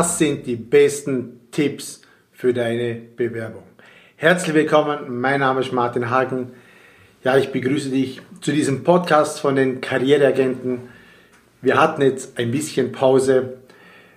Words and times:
Was 0.00 0.16
sind 0.16 0.46
die 0.46 0.56
besten 0.56 1.40
Tipps 1.50 2.00
für 2.32 2.54
deine 2.54 2.94
Bewerbung? 2.94 3.64
Herzlich 4.16 4.54
willkommen, 4.54 5.20
mein 5.20 5.40
Name 5.40 5.60
ist 5.60 5.74
Martin 5.74 6.08
Hagen. 6.08 6.52
Ja, 7.22 7.36
ich 7.36 7.52
begrüße 7.52 7.90
dich 7.90 8.22
zu 8.40 8.50
diesem 8.50 8.82
Podcast 8.82 9.40
von 9.40 9.56
den 9.56 9.82
Karriereagenten. 9.82 10.88
Wir 11.60 11.78
hatten 11.78 12.00
jetzt 12.00 12.38
ein 12.38 12.50
bisschen 12.50 12.92
Pause. 12.92 13.58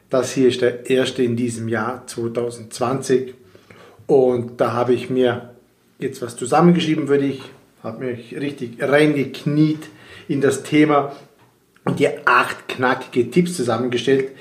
Das 0.09 0.32
hier 0.32 0.47
ist 0.47 0.61
der 0.61 0.89
erste 0.89 1.21
in 1.21 1.36
diesem 1.36 1.68
Jahr 1.68 2.07
2020 2.07 3.34
und 4.07 4.61
da 4.61 4.71
habe 4.71 4.93
ich 4.93 5.09
mir 5.09 5.54
jetzt 6.00 6.21
was 6.21 6.37
zusammengeschrieben 6.37 7.07
für 7.07 7.18
dich, 7.18 7.42
habe 7.84 8.06
mich 8.06 8.34
richtig 8.39 8.81
reingekniet 8.81 9.89
in 10.29 10.39
das 10.39 10.64
Thema 10.64 11.14
und 11.84 12.00
dir 12.00 12.21
acht 12.23 12.70
knackige 12.70 13.29
Tipps 13.29 13.57
zusammengestellt, 13.57 14.31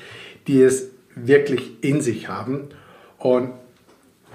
die 0.46 0.62
es 0.62 0.91
wirklich 1.14 1.82
in 1.82 2.00
sich 2.00 2.28
haben. 2.28 2.68
Und 3.18 3.50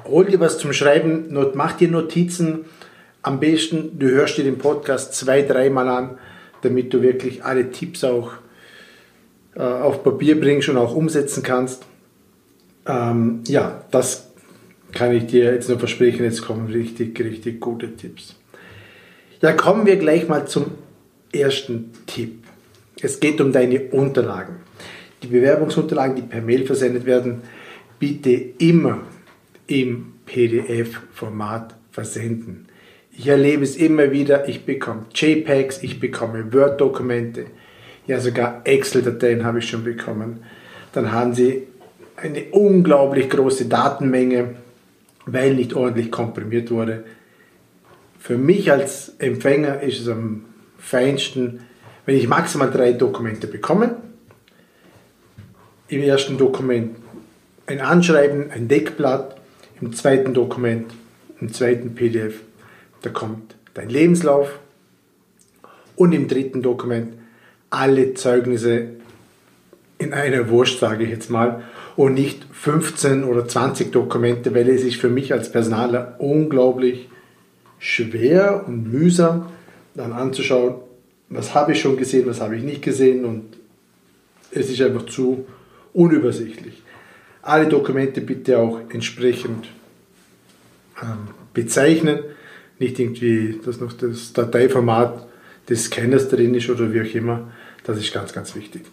hol 0.06 0.26
dir 0.26 0.40
was 0.40 0.58
zum 0.58 0.74
Schreiben, 0.74 1.28
mach 1.54 1.74
dir 1.74 1.90
Notizen. 1.90 2.66
Am 3.22 3.40
besten, 3.40 4.00
du 4.00 4.08
hörst 4.10 4.38
dir 4.38 4.44
den 4.44 4.58
Podcast 4.58 5.14
zwei, 5.14 5.42
dreimal 5.42 5.90
an, 5.90 6.18
damit 6.62 6.94
du 6.94 7.02
wirklich 7.02 7.44
alle 7.44 7.72
Tipps 7.72 8.04
auch 8.04 8.32
äh, 9.56 9.62
auf 9.62 10.04
Papier 10.04 10.40
bringst 10.40 10.70
und 10.70 10.78
auch 10.78 10.96
umsetzen 10.96 11.44
kannst. 11.44 11.86
Ähm, 12.86 13.42
ja, 13.48 13.84
das 13.92 14.30
kann 14.94 15.14
ich 15.14 15.26
dir 15.26 15.54
jetzt 15.54 15.68
nur 15.68 15.80
versprechen. 15.80 16.24
Jetzt 16.24 16.42
kommen 16.42 16.68
richtig, 16.68 17.20
richtig 17.20 17.60
gute 17.60 17.96
Tipps. 17.96 18.36
Ja, 19.42 19.52
kommen 19.54 19.86
wir 19.86 19.98
gleich 19.98 20.28
mal 20.28 20.48
zum 20.48 20.72
ersten 21.34 21.92
Tipp. 22.08 22.44
Es 23.02 23.20
geht 23.20 23.42
um 23.42 23.52
deine 23.52 23.82
Unterlagen. 23.92 24.56
Die 25.24 25.28
Bewerbungsunterlagen, 25.28 26.16
die 26.16 26.22
per 26.22 26.42
Mail 26.42 26.66
versendet 26.66 27.06
werden, 27.06 27.42
bitte 28.00 28.32
immer 28.32 29.00
im 29.68 30.14
PDF-Format 30.26 31.76
versenden. 31.92 32.68
Ich 33.12 33.28
erlebe 33.28 33.64
es 33.64 33.76
immer 33.76 34.12
wieder, 34.12 34.48
ich 34.48 34.66
bekomme 34.66 35.06
JPEGs, 35.14 35.82
ich 35.82 36.00
bekomme 36.00 36.54
Word-Dokumente, 36.54 37.46
ja 38.06 38.20
sogar 38.20 38.62
Excel-Dateien 38.64 39.44
habe 39.44 39.60
ich 39.60 39.70
schon 39.70 39.84
bekommen. 39.84 40.44
Dann 40.94 41.12
haben 41.12 41.34
sie 41.34 41.64
eine 42.16 42.44
unglaublich 42.52 43.30
große 43.30 43.66
Datenmenge, 43.66 44.56
weil 45.26 45.56
nicht 45.56 45.74
ordentlich 45.74 46.12
komprimiert 46.12 46.72
wurde. 46.72 47.04
Für 48.20 48.38
mich 48.38 48.72
als 48.72 49.16
Empfänger 49.20 49.82
ist 49.82 50.02
es 50.02 50.08
am 50.08 50.46
feinsten, 50.78 51.62
wenn 52.06 52.16
ich 52.16 52.28
maximal 52.28 52.72
drei 52.72 52.94
Dokumente 52.94 53.48
bekomme. 53.48 53.96
Im 55.90 56.02
ersten 56.02 56.38
Dokument. 56.38 56.98
Ein 57.66 57.80
Anschreiben, 57.80 58.52
ein 58.52 58.68
Deckblatt, 58.68 59.38
im 59.80 59.94
zweiten 59.94 60.34
Dokument, 60.34 60.94
im 61.40 61.54
zweiten 61.54 61.96
PDF, 61.96 62.42
da 63.04 63.10
kommt 63.10 63.56
dein 63.74 63.90
Lebenslauf 63.90 64.60
und 65.96 66.12
im 66.12 66.28
dritten 66.28 66.62
Dokument 66.62 67.14
alle 67.70 68.14
Zeugnisse 68.16 68.90
in 69.98 70.14
einer 70.14 70.50
Wurst, 70.50 70.80
sage 70.80 71.06
ich 71.06 71.10
jetzt 71.10 71.30
mal, 71.30 71.64
und 71.96 72.16
nicht 72.16 72.46
15 72.52 73.24
oder 73.24 73.48
20 73.48 73.92
Dokumente, 73.92 74.54
weil 74.54 74.68
es 74.68 74.84
ist 74.84 74.98
für 74.98 75.10
mich 75.10 75.32
als 75.32 75.52
Personaler 75.52 76.16
unglaublich 76.20 77.08
schwer 77.80 78.66
und 78.68 78.92
mühsam, 78.92 79.48
dann 79.96 80.12
anzuschauen, 80.12 80.76
was 81.30 81.56
habe 81.56 81.72
ich 81.72 81.80
schon 81.80 81.96
gesehen, 81.96 82.28
was 82.28 82.42
habe 82.42 82.58
ich 82.58 82.64
nicht 82.64 82.82
gesehen 82.82 83.24
und 83.24 83.58
es 84.52 84.70
ist 84.70 84.82
einfach 84.82 85.06
zu 85.06 85.46
unübersichtlich. 85.98 86.84
Alle 87.42 87.68
Dokumente 87.68 88.22
bitte 88.22 88.60
auch 88.60 88.80
entsprechend 88.90 89.68
ähm, 91.02 91.30
bezeichnen, 91.54 92.20
nicht 92.78 93.00
irgendwie, 93.00 93.60
dass 93.66 93.80
noch 93.80 93.94
das 93.94 94.32
Dateiformat 94.34 95.26
des 95.68 95.86
Scanners 95.86 96.30
drin 96.30 96.54
ist 96.54 96.70
oder 96.70 96.94
wie 96.94 97.02
auch 97.02 97.16
immer. 97.16 97.52
Das 97.84 97.98
ist 97.98 98.14
ganz, 98.14 98.32
ganz 98.32 98.56
wichtig. 98.56 98.84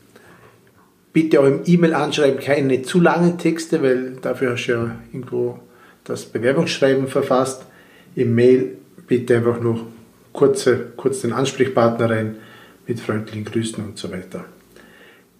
Bitte 1.12 1.41
auch 1.41 1.47
im 1.47 1.60
E-Mail-Anschreiben 1.64 2.41
keine 2.41 2.82
zu 2.82 3.00
langen 3.00 3.38
Texte, 3.38 3.82
weil 3.82 4.16
dafür 4.22 4.53
hast 4.53 4.66
du 4.66 4.72
ja 4.72 4.97
irgendwo 5.12 5.60
das 6.04 6.25
Bewerbungsschreiben 6.25 7.06
verfasst. 7.06 7.66
Im 8.16 8.34
Mail 8.34 8.78
bitte 9.06 9.37
einfach 9.37 9.60
nur 9.60 9.87
kurze, 10.32 10.93
kurz 10.97 11.20
den 11.20 11.32
Ansprechpartner 11.32 12.09
rein 12.09 12.37
mit 12.87 12.98
freundlichen 12.98 13.44
Grüßen 13.44 13.84
und 13.84 13.98
so 13.98 14.10
weiter. 14.10 14.47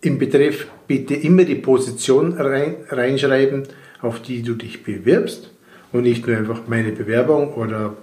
Im 0.05 0.19
Betreff 0.19 0.67
bitte 0.87 1.15
immer 1.15 1.45
die 1.45 1.55
Position 1.55 2.35
rein, 2.35 2.77
reinschreiben, 2.91 3.63
auf 4.03 4.21
die 4.21 4.43
du 4.43 4.53
dich 4.53 4.83
bewirbst 4.83 5.51
und 5.93 6.03
nicht 6.03 6.27
nur 6.27 6.37
einfach 6.37 6.61
meine 6.67 6.93
Bewerbung 6.93 7.55
oder 7.55 7.97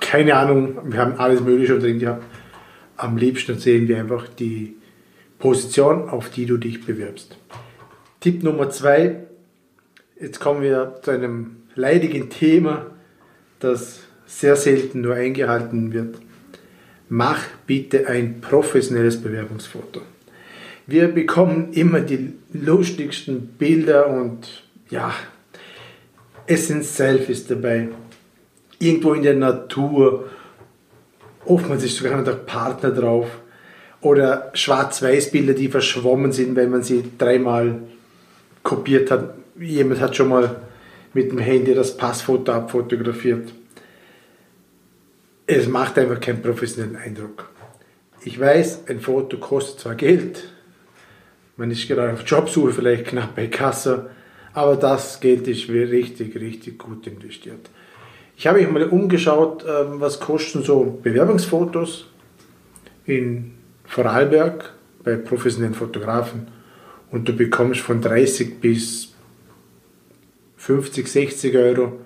keine 0.00 0.34
Ahnung, 0.34 0.76
wir 0.86 0.98
haben 0.98 1.14
alles 1.20 1.40
Mögliche 1.40 1.78
drin 1.78 2.00
gehabt. 2.00 2.24
Am 2.96 3.16
liebsten 3.16 3.60
sehen 3.60 3.86
wir 3.86 3.98
einfach 3.98 4.26
die 4.26 4.74
Position, 5.38 6.08
auf 6.08 6.30
die 6.30 6.46
du 6.46 6.56
dich 6.56 6.84
bewirbst. 6.84 7.36
Tipp 8.18 8.42
Nummer 8.42 8.70
zwei, 8.70 9.20
jetzt 10.20 10.40
kommen 10.40 10.62
wir 10.62 10.96
zu 11.02 11.12
einem 11.12 11.58
leidigen 11.76 12.28
Thema, 12.28 12.86
das 13.60 14.00
sehr 14.26 14.56
selten 14.56 15.02
nur 15.02 15.14
eingehalten 15.14 15.92
wird. 15.92 16.16
Mach 17.08 17.38
bitte 17.68 18.08
ein 18.08 18.40
professionelles 18.40 19.22
Bewerbungsfoto. 19.22 20.02
Wir 20.86 21.08
bekommen 21.08 21.72
immer 21.72 22.00
die 22.00 22.34
lustigsten 22.52 23.48
Bilder 23.58 24.08
und 24.08 24.64
ja, 24.90 25.14
es 26.46 26.68
sind 26.68 26.84
Selfies 26.84 27.46
dabei. 27.46 27.88
Irgendwo 28.78 29.14
in 29.14 29.22
der 29.22 29.34
Natur. 29.34 30.28
Oftmals 31.46 31.84
ist 31.84 31.96
sogar 31.96 32.16
noch 32.16 32.24
der 32.24 32.32
Partner 32.32 32.90
drauf. 32.90 33.28
Oder 34.02 34.50
Schwarz-Weiß-Bilder, 34.52 35.54
die 35.54 35.68
verschwommen 35.68 36.32
sind, 36.32 36.56
wenn 36.56 36.70
man 36.70 36.82
sie 36.82 37.04
dreimal 37.16 37.80
kopiert 38.62 39.10
hat. 39.10 39.34
Jemand 39.58 40.00
hat 40.00 40.14
schon 40.14 40.28
mal 40.28 40.56
mit 41.14 41.30
dem 41.30 41.38
Handy 41.38 41.74
das 41.74 41.96
Passfoto 41.96 42.52
abfotografiert 42.52 43.52
es 45.46 45.68
macht 45.68 45.98
einfach 45.98 46.20
keinen 46.20 46.42
professionellen 46.42 46.96
Eindruck. 46.96 47.50
Ich 48.24 48.40
weiß, 48.40 48.88
ein 48.88 49.00
Foto 49.00 49.36
kostet 49.36 49.80
zwar 49.80 49.94
Geld, 49.94 50.44
man 51.56 51.70
ist 51.70 51.86
gerade 51.88 52.12
auf 52.12 52.22
Jobsuche, 52.22 52.72
vielleicht 52.72 53.06
knapp 53.06 53.34
bei 53.36 53.46
Kasse, 53.46 54.10
aber 54.52 54.76
das 54.76 55.20
Geld 55.20 55.46
ist 55.48 55.68
richtig, 55.68 56.34
richtig 56.36 56.78
gut 56.78 57.06
investiert. 57.06 57.70
Ich 58.36 58.46
habe 58.46 58.58
mich 58.58 58.70
mal 58.70 58.84
umgeschaut, 58.84 59.64
ähm, 59.64 60.00
was 60.00 60.18
kosten 60.18 60.62
so 60.62 60.98
Bewerbungsfotos 61.02 62.06
in 63.06 63.52
Vorarlberg 63.84 64.72
bei 65.04 65.16
professionellen 65.16 65.74
Fotografen 65.74 66.48
und 67.10 67.28
du 67.28 67.32
bekommst 67.32 67.80
von 67.80 68.00
30 68.00 68.60
bis 68.60 69.12
50, 70.56 71.06
60 71.06 71.56
Euro 71.56 72.00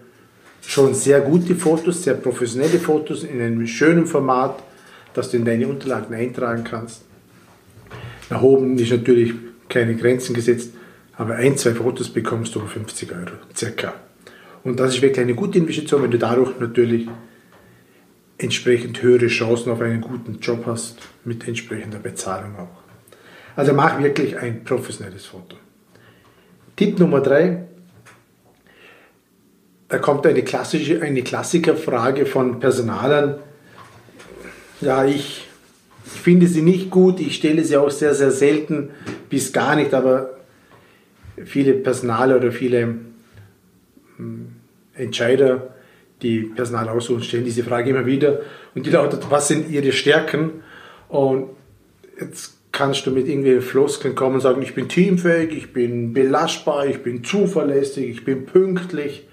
schon 0.60 0.92
sehr 0.92 1.20
gute 1.22 1.54
Fotos, 1.54 2.02
sehr 2.02 2.14
professionelle 2.14 2.78
Fotos 2.78 3.24
in 3.24 3.40
einem 3.40 3.66
schönen 3.66 4.06
Format, 4.06 4.62
das 5.14 5.30
du 5.30 5.38
in 5.38 5.44
deine 5.44 5.66
Unterlagen 5.66 6.14
eintragen 6.14 6.64
kannst. 6.64 7.07
Nach 8.30 8.42
oben 8.42 8.78
ist 8.78 8.90
natürlich 8.90 9.32
keine 9.68 9.96
Grenzen 9.96 10.34
gesetzt, 10.34 10.72
aber 11.16 11.36
ein, 11.36 11.56
zwei 11.56 11.74
Fotos 11.74 12.10
bekommst 12.10 12.54
du 12.54 12.60
um 12.60 12.68
50 12.68 13.12
Euro 13.12 13.32
circa. 13.54 13.94
Und 14.64 14.78
das 14.78 14.94
ist 14.94 15.02
wirklich 15.02 15.20
eine 15.20 15.34
gute 15.34 15.58
Investition, 15.58 16.02
wenn 16.02 16.10
du 16.10 16.18
dadurch 16.18 16.58
natürlich 16.60 17.08
entsprechend 18.38 19.02
höhere 19.02 19.26
Chancen 19.26 19.72
auf 19.72 19.80
einen 19.80 20.00
guten 20.00 20.38
Job 20.40 20.64
hast, 20.66 20.98
mit 21.24 21.46
entsprechender 21.48 21.98
Bezahlung 21.98 22.56
auch. 22.56 22.82
Also 23.56 23.72
mach 23.72 24.00
wirklich 24.00 24.36
ein 24.38 24.62
professionelles 24.62 25.26
Foto. 25.26 25.56
Tipp 26.76 26.98
Nummer 27.00 27.20
drei, 27.20 27.64
da 29.88 29.98
kommt 29.98 30.26
eine 30.26 30.42
klassische, 30.42 31.02
eine 31.02 31.22
Klassikerfrage 31.22 32.26
von 32.26 32.60
Personalern. 32.60 33.38
Ja, 34.80 35.04
ich, 35.04 35.47
ich 36.14 36.20
finde 36.20 36.46
sie 36.46 36.62
nicht 36.62 36.90
gut, 36.90 37.20
ich 37.20 37.36
stelle 37.36 37.64
sie 37.64 37.76
auch 37.76 37.90
sehr, 37.90 38.14
sehr 38.14 38.30
selten 38.30 38.90
bis 39.28 39.52
gar 39.52 39.76
nicht, 39.76 39.94
aber 39.94 40.38
viele 41.44 41.74
Personale 41.74 42.36
oder 42.36 42.52
viele 42.52 42.96
hm, 44.16 44.48
Entscheider, 44.94 45.74
die 46.22 46.40
Personal 46.40 46.88
aussuchen, 46.88 47.22
stellen 47.22 47.44
diese 47.44 47.62
Frage 47.62 47.90
immer 47.90 48.06
wieder 48.06 48.40
und 48.74 48.86
die 48.86 48.90
lautet, 48.90 49.30
was 49.30 49.48
sind 49.48 49.70
ihre 49.70 49.92
Stärken? 49.92 50.62
Und 51.08 51.50
jetzt 52.20 52.56
kannst 52.72 53.06
du 53.06 53.12
mit 53.12 53.28
irgendwelchen 53.28 53.62
Floskeln 53.62 54.14
kommen 54.14 54.36
und 54.36 54.40
sagen, 54.40 54.62
ich 54.62 54.74
bin 54.74 54.88
teamfähig, 54.88 55.56
ich 55.56 55.72
bin 55.72 56.12
belastbar, 56.12 56.86
ich 56.86 57.02
bin 57.02 57.22
zuverlässig, 57.22 58.08
ich 58.08 58.24
bin 58.24 58.46
pünktlich 58.46 59.28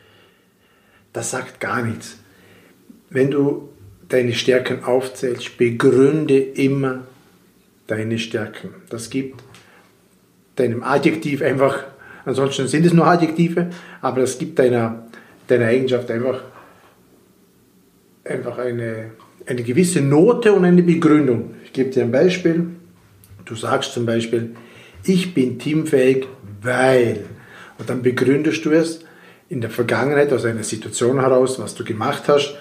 das 1.16 1.32
sagt 1.32 1.62
gar 1.62 1.82
nichts. 1.82 2.18
Wenn 3.10 3.32
du 3.32 3.70
deine 4.10 4.34
Stärken 4.34 4.84
aufzählst, 4.84 5.58
begründe 5.58 6.38
immer 6.38 7.04
deine 7.88 8.20
Stärken. 8.20 8.70
Das 8.90 9.10
gibt 9.10 9.44
deinem 10.56 10.84
Adjektiv 10.84 11.42
einfach 11.42 11.84
Ansonsten 12.26 12.68
sind 12.68 12.86
es 12.86 12.94
nur 12.94 13.06
Adjektive, 13.06 13.70
aber 14.02 14.22
es 14.22 14.38
gibt 14.38 14.58
deiner, 14.58 15.06
deiner 15.48 15.68
Eigenschaft 15.68 16.10
einfach, 16.10 16.42
einfach 18.24 18.58
eine, 18.58 19.12
eine 19.46 19.64
gewisse 19.64 20.02
Note 20.02 20.52
und 20.52 20.66
eine 20.66 20.82
Begründung. 20.82 21.54
Ich 21.64 21.72
gebe 21.72 21.92
dir 21.92 22.04
ein 22.04 22.12
Beispiel. 22.12 22.68
Du 23.46 23.54
sagst 23.54 23.94
zum 23.94 24.08
Beispiel, 24.08 24.56
ich 25.04 25.36
bin 25.36 25.60
teamfähig, 25.60 26.28
weil. 26.64 27.26
Und 27.78 27.90
dann 27.90 28.02
begründest 28.02 28.66
du 28.66 28.72
es 28.72 29.02
in 29.50 29.62
der 29.62 29.70
Vergangenheit 29.70 30.34
aus 30.34 30.46
einer 30.46 30.64
Situation 30.64 31.20
heraus, 31.20 31.60
was 31.60 31.76
du 31.76 31.84
gemacht 31.84 32.24
hast, 32.28 32.58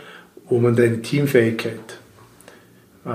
wo 0.46 0.58
man 0.58 0.76
deine 0.76 1.00
Teamfähigkeit 1.02 1.98
äh, 3.04 3.10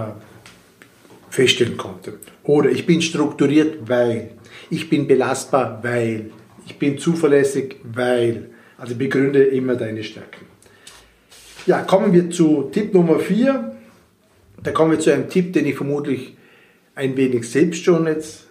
feststellen 1.29 1.77
konnte. 1.77 2.13
Oder 2.43 2.69
ich 2.69 2.85
bin 2.85 3.01
strukturiert, 3.01 3.87
weil. 3.87 4.31
Ich 4.69 4.89
bin 4.89 5.07
belastbar, 5.07 5.79
weil. 5.83 6.31
Ich 6.65 6.77
bin 6.77 6.97
zuverlässig, 6.97 7.77
weil. 7.83 8.49
Also 8.77 8.95
begründe 8.95 9.43
immer 9.43 9.75
deine 9.75 10.03
Stärken. 10.03 10.45
Ja, 11.65 11.81
kommen 11.81 12.13
wir 12.13 12.29
zu 12.31 12.69
Tipp 12.71 12.93
Nummer 12.93 13.19
4. 13.19 13.75
Da 14.63 14.71
kommen 14.71 14.91
wir 14.91 14.99
zu 14.99 15.13
einem 15.13 15.29
Tipp, 15.29 15.53
den 15.53 15.65
ich 15.65 15.75
vermutlich 15.75 16.35
ein 16.95 17.15
wenig 17.15 17.49
selbst 17.49 17.83
schon 17.83 18.07
jetzt, 18.07 18.47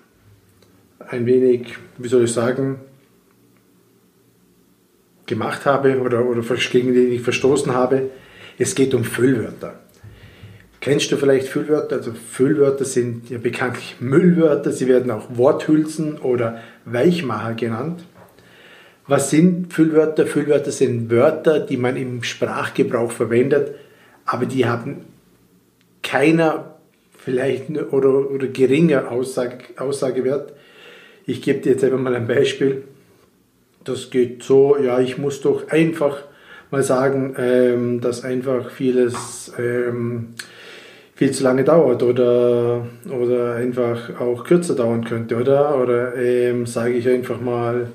ein 0.98 1.26
wenig, 1.26 1.74
wie 1.98 2.08
soll 2.08 2.24
ich 2.24 2.32
sagen, 2.32 2.80
gemacht 5.26 5.66
habe 5.66 6.00
oder, 6.00 6.24
oder 6.24 6.42
gegen 6.70 6.94
den 6.94 7.12
ich 7.12 7.20
verstoßen 7.20 7.74
habe. 7.74 8.10
Es 8.58 8.74
geht 8.74 8.92
um 8.92 9.04
Füllwörter. 9.04 9.74
Kennst 10.80 11.10
du 11.12 11.16
vielleicht 11.16 11.48
Füllwörter? 11.48 11.96
Also 11.96 12.12
Füllwörter 12.12 12.84
sind 12.84 13.30
ja 13.30 13.38
bekanntlich 13.38 13.96
Müllwörter, 14.00 14.72
sie 14.72 14.88
werden 14.88 15.10
auch 15.10 15.26
Worthülsen 15.36 16.18
oder 16.18 16.60
Weichmacher 16.84 17.54
genannt. 17.54 18.04
Was 19.06 19.30
sind 19.30 19.72
Füllwörter? 19.72 20.26
Füllwörter 20.26 20.70
sind 20.70 21.10
Wörter, 21.10 21.60
die 21.60 21.76
man 21.76 21.96
im 21.96 22.22
Sprachgebrauch 22.22 23.12
verwendet, 23.12 23.74
aber 24.24 24.46
die 24.46 24.66
haben 24.66 25.06
keiner 26.02 26.76
vielleicht 27.18 27.70
oder, 27.92 28.30
oder 28.30 28.46
geringer 28.48 29.10
Aussage, 29.10 29.58
Aussagewert. 29.76 30.52
Ich 31.26 31.42
gebe 31.42 31.60
dir 31.60 31.72
jetzt 31.72 31.84
einfach 31.84 31.98
mal 31.98 32.14
ein 32.14 32.26
Beispiel. 32.26 32.84
Das 33.84 34.10
geht 34.10 34.42
so, 34.42 34.76
ja, 34.78 35.00
ich 35.00 35.18
muss 35.18 35.40
doch 35.40 35.68
einfach 35.68 36.22
mal 36.70 36.82
sagen, 36.82 37.34
ähm, 37.38 38.00
dass 38.00 38.24
einfach 38.24 38.70
vieles 38.70 39.52
ähm, 39.58 40.34
viel 41.14 41.32
zu 41.32 41.42
lange 41.42 41.64
dauert 41.64 42.02
oder, 42.02 42.86
oder 43.10 43.54
einfach 43.54 44.20
auch 44.20 44.44
kürzer 44.44 44.76
dauern 44.76 45.04
könnte, 45.04 45.36
oder? 45.36 45.80
Oder 45.80 46.14
ähm, 46.16 46.66
sage 46.66 46.94
ich 46.94 47.08
einfach 47.08 47.40
mal, 47.40 47.88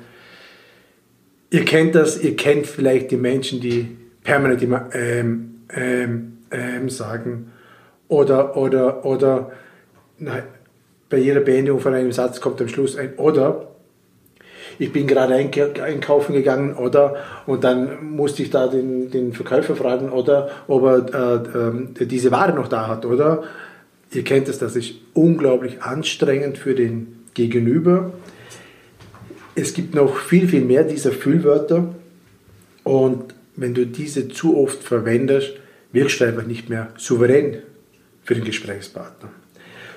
ihr 1.50 1.66
kennt 1.66 1.96
das, 1.96 2.22
ihr 2.22 2.36
kennt 2.36 2.68
vielleicht 2.68 3.12
die 3.12 3.18
Menschen, 3.18 3.62
die 3.62 3.96
permanent 4.24 4.62
immer 4.62 4.90
ähm, 4.94 5.62
ähm, 5.74 6.38
ähm, 6.52 6.90
sagen. 6.90 7.52
Oder, 8.08 8.58
oder, 8.58 9.06
oder, 9.06 9.52
nein, 10.18 10.44
bei 11.10 11.18
jeder 11.18 11.40
Beendigung 11.40 11.80
von 11.80 11.94
einem 11.94 12.12
Satz 12.12 12.42
kommt 12.42 12.60
am 12.60 12.68
Schluss 12.68 12.98
ein 12.98 13.14
oder 13.16 13.73
ich 14.80 14.92
bin 14.92 15.08
gerade 15.08 15.34
einkaufen 15.34 16.34
gegangen 16.34 16.74
oder 16.74 17.16
und 17.46 17.64
dann 17.64 18.16
musste 18.16 18.44
ich 18.44 18.50
da 18.50 18.68
den, 18.68 19.12
den 19.12 19.34
Verkäufer 19.34 19.76
fragen 19.76 20.10
oder 20.10 20.50
ob 20.68 20.84
er 20.84 21.96
äh, 22.00 22.04
äh, 22.04 22.06
diese 22.06 22.32
Ware 22.32 22.54
noch 22.54 22.68
da 22.68 22.88
hat 22.88 23.06
oder 23.06 23.44
ihr 24.12 24.24
kennt 24.24 24.48
es, 24.48 24.60
das 24.60 24.76
ist 24.76 24.94
unglaublich 25.14 25.82
anstrengend 25.82 26.58
für 26.58 26.76
den 26.76 27.20
Gegenüber. 27.34 28.12
Es 29.56 29.74
gibt 29.74 29.96
noch 29.96 30.18
viel, 30.18 30.48
viel 30.48 30.66
mehr 30.66 30.84
dieser 30.84 31.12
Füllwörter 31.12 31.94
und 32.84 33.34
wenn 33.56 33.74
du 33.74 33.86
diese 33.86 34.30
zu 34.30 34.58
oft 34.58 34.84
verwendest, 34.84 35.54
wirkst 35.92 36.20
du 36.20 36.26
einfach 36.26 36.46
nicht 36.46 36.70
mehr 36.70 36.90
souverän 36.98 37.60
für 38.24 38.36
den 38.36 38.44
Gesprächspartner. 38.44 39.30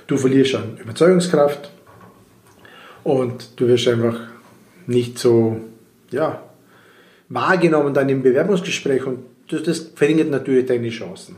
Du 0.07 0.17
verlierst 0.17 0.55
an 0.55 0.77
Überzeugungskraft 0.81 1.71
und 3.03 3.59
du 3.59 3.67
wirst 3.67 3.89
einfach 3.89 4.21
nicht 4.87 5.19
so 5.19 5.61
ja, 6.11 6.43
wahrgenommen 7.29 7.95
dann 7.95 8.09
im 8.09 8.23
Bewerbungsgespräch 8.23 9.05
und 9.07 9.21
das 9.49 9.91
verringert 9.95 10.31
natürlich 10.31 10.67
deine 10.67 10.91
Chancen. 10.91 11.37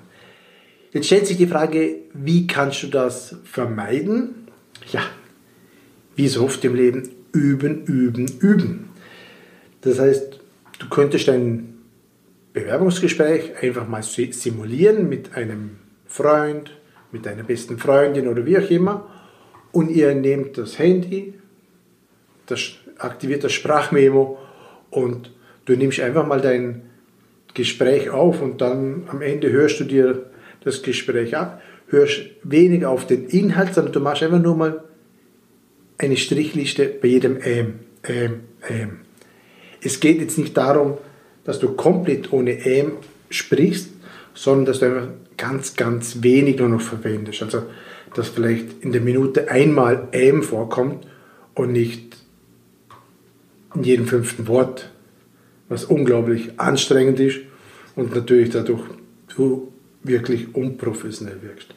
Jetzt 0.93 1.06
stellt 1.06 1.27
sich 1.27 1.37
die 1.37 1.47
Frage, 1.47 1.97
wie 2.15 2.47
kannst 2.47 2.83
du 2.83 2.87
das 2.87 3.37
vermeiden? 3.45 4.49
Ja, 4.91 5.03
wie 6.17 6.29
so 6.29 6.45
oft 6.45 6.65
im 6.65 6.75
Leben, 6.75 7.11
üben, 7.33 7.85
üben, 7.85 8.27
üben. 8.41 8.89
Das 9.83 9.99
heißt, 9.99 10.41
du 10.79 10.89
könntest 10.89 11.29
ein 11.29 11.79
Bewerbungsgespräch 12.55 13.62
einfach 13.62 13.87
mal 13.87 14.03
simulieren 14.03 15.09
mit 15.09 15.35
einem 15.35 15.77
Freund, 16.06 16.71
mit 17.12 17.27
deiner 17.27 17.43
besten 17.43 17.79
Freundin 17.79 18.27
oder 18.27 18.45
wie 18.47 18.59
auch 18.59 18.71
immer 18.71 19.09
und 19.73 19.91
ihr 19.91 20.15
nehmt 20.15 20.59
das 20.59 20.79
Handy, 20.79 21.35
das 22.47 22.77
aktiviert 22.99 23.45
das 23.45 23.53
Sprachmemo 23.53 24.39
und 24.91 25.33
du 25.65 25.77
nimmst 25.77 26.00
einfach 26.00 26.27
mal 26.27 26.41
dein 26.41 26.83
Gespräch 27.55 28.11
auf 28.11 28.41
und 28.43 28.61
dann 28.61 29.05
am 29.09 29.23
Ende 29.23 29.50
hörst 29.50 29.81
du 29.81 29.85
dir 29.85 30.31
das 30.65 30.83
Gespräch 30.83 31.37
ab, 31.37 31.62
hörst 31.89 32.21
wenig 32.43 32.85
auf 32.85 33.06
den 33.06 33.27
Inhalt, 33.27 33.75
sondern 33.75 33.93
du 33.93 34.00
machst 34.00 34.23
einfach 34.23 34.41
nur 34.41 34.56
mal 34.56 34.85
eine 35.99 36.17
Strichliste 36.17 36.87
bei 36.87 37.09
jedem 37.09 37.39
Ähm, 37.43 37.75
Ähm, 38.05 38.41
Ähm. 38.69 39.00
Es 39.83 40.00
geht 40.00 40.21
jetzt 40.21 40.39
nicht 40.39 40.56
darum, 40.56 40.99
dass 41.45 41.59
du 41.59 41.73
komplett 41.75 42.33
ohne 42.33 42.53
Ähm 42.67 42.93
sprichst, 43.31 43.91
sondern 44.35 44.67
dass 44.67 44.79
du 44.79 44.87
einfach 44.87 45.09
ganz, 45.37 45.75
ganz 45.77 46.23
wenig 46.23 46.59
nur 46.59 46.69
noch 46.69 46.81
verwendest. 46.81 47.43
Also, 47.43 47.65
dass 48.15 48.29
vielleicht 48.29 48.83
in 48.83 48.93
der 48.93 49.00
Minute 49.00 49.50
einmal 49.50 50.09
Ähm 50.12 50.43
vorkommt 50.43 51.06
und 51.55 51.73
nicht 51.73 52.17
in 53.75 53.85
jedem 53.85 54.06
fünften 54.06 54.47
Wort, 54.49 54.91
was 55.69 55.85
unglaublich 55.85 56.59
anstrengend 56.59 57.21
ist 57.21 57.40
und 57.97 58.14
natürlich 58.14 58.50
dadurch 58.50 58.83
du 59.35 59.73
wirklich 60.02 60.54
unprofessionell 60.54 61.42
wirkst. 61.42 61.75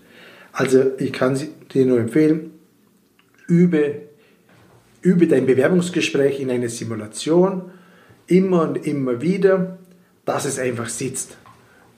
Also 0.54 0.92
ich 0.98 1.14
kann 1.14 1.40
dir 1.74 1.86
nur 1.86 2.00
empfehlen, 2.00 2.52
übe, 3.48 4.02
übe 5.02 5.28
dein 5.28 5.46
Bewerbungsgespräch 5.46 6.40
in 6.40 6.50
einer 6.50 6.70
Simulation 6.70 7.72
immer 8.28 8.64
und 8.64 8.86
immer 8.86 9.22
wieder, 9.22 9.78
dass 10.26 10.46
es 10.46 10.60
einfach 10.60 10.90
sitzt. 10.90 11.38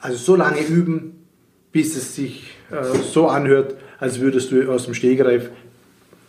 Also 0.00 0.16
so 0.16 0.36
lange 0.36 0.60
üben, 0.60 1.26
bis 1.72 1.96
es 1.96 2.14
sich 2.14 2.56
äh, 2.70 2.96
so 2.98 3.28
anhört, 3.28 3.76
als 3.98 4.20
würdest 4.20 4.50
du 4.52 4.70
aus 4.70 4.84
dem 4.84 4.94
Stehgreif 4.94 5.50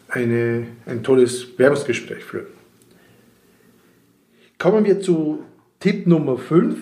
eine, 0.07 0.67
ein 0.85 1.03
tolles 1.03 1.45
Bewerbungsgespräch 1.45 2.23
führen. 2.23 2.47
Kommen 4.57 4.85
wir 4.85 5.01
zu 5.01 5.43
Tipp 5.79 6.07
Nummer 6.07 6.37
5. 6.37 6.77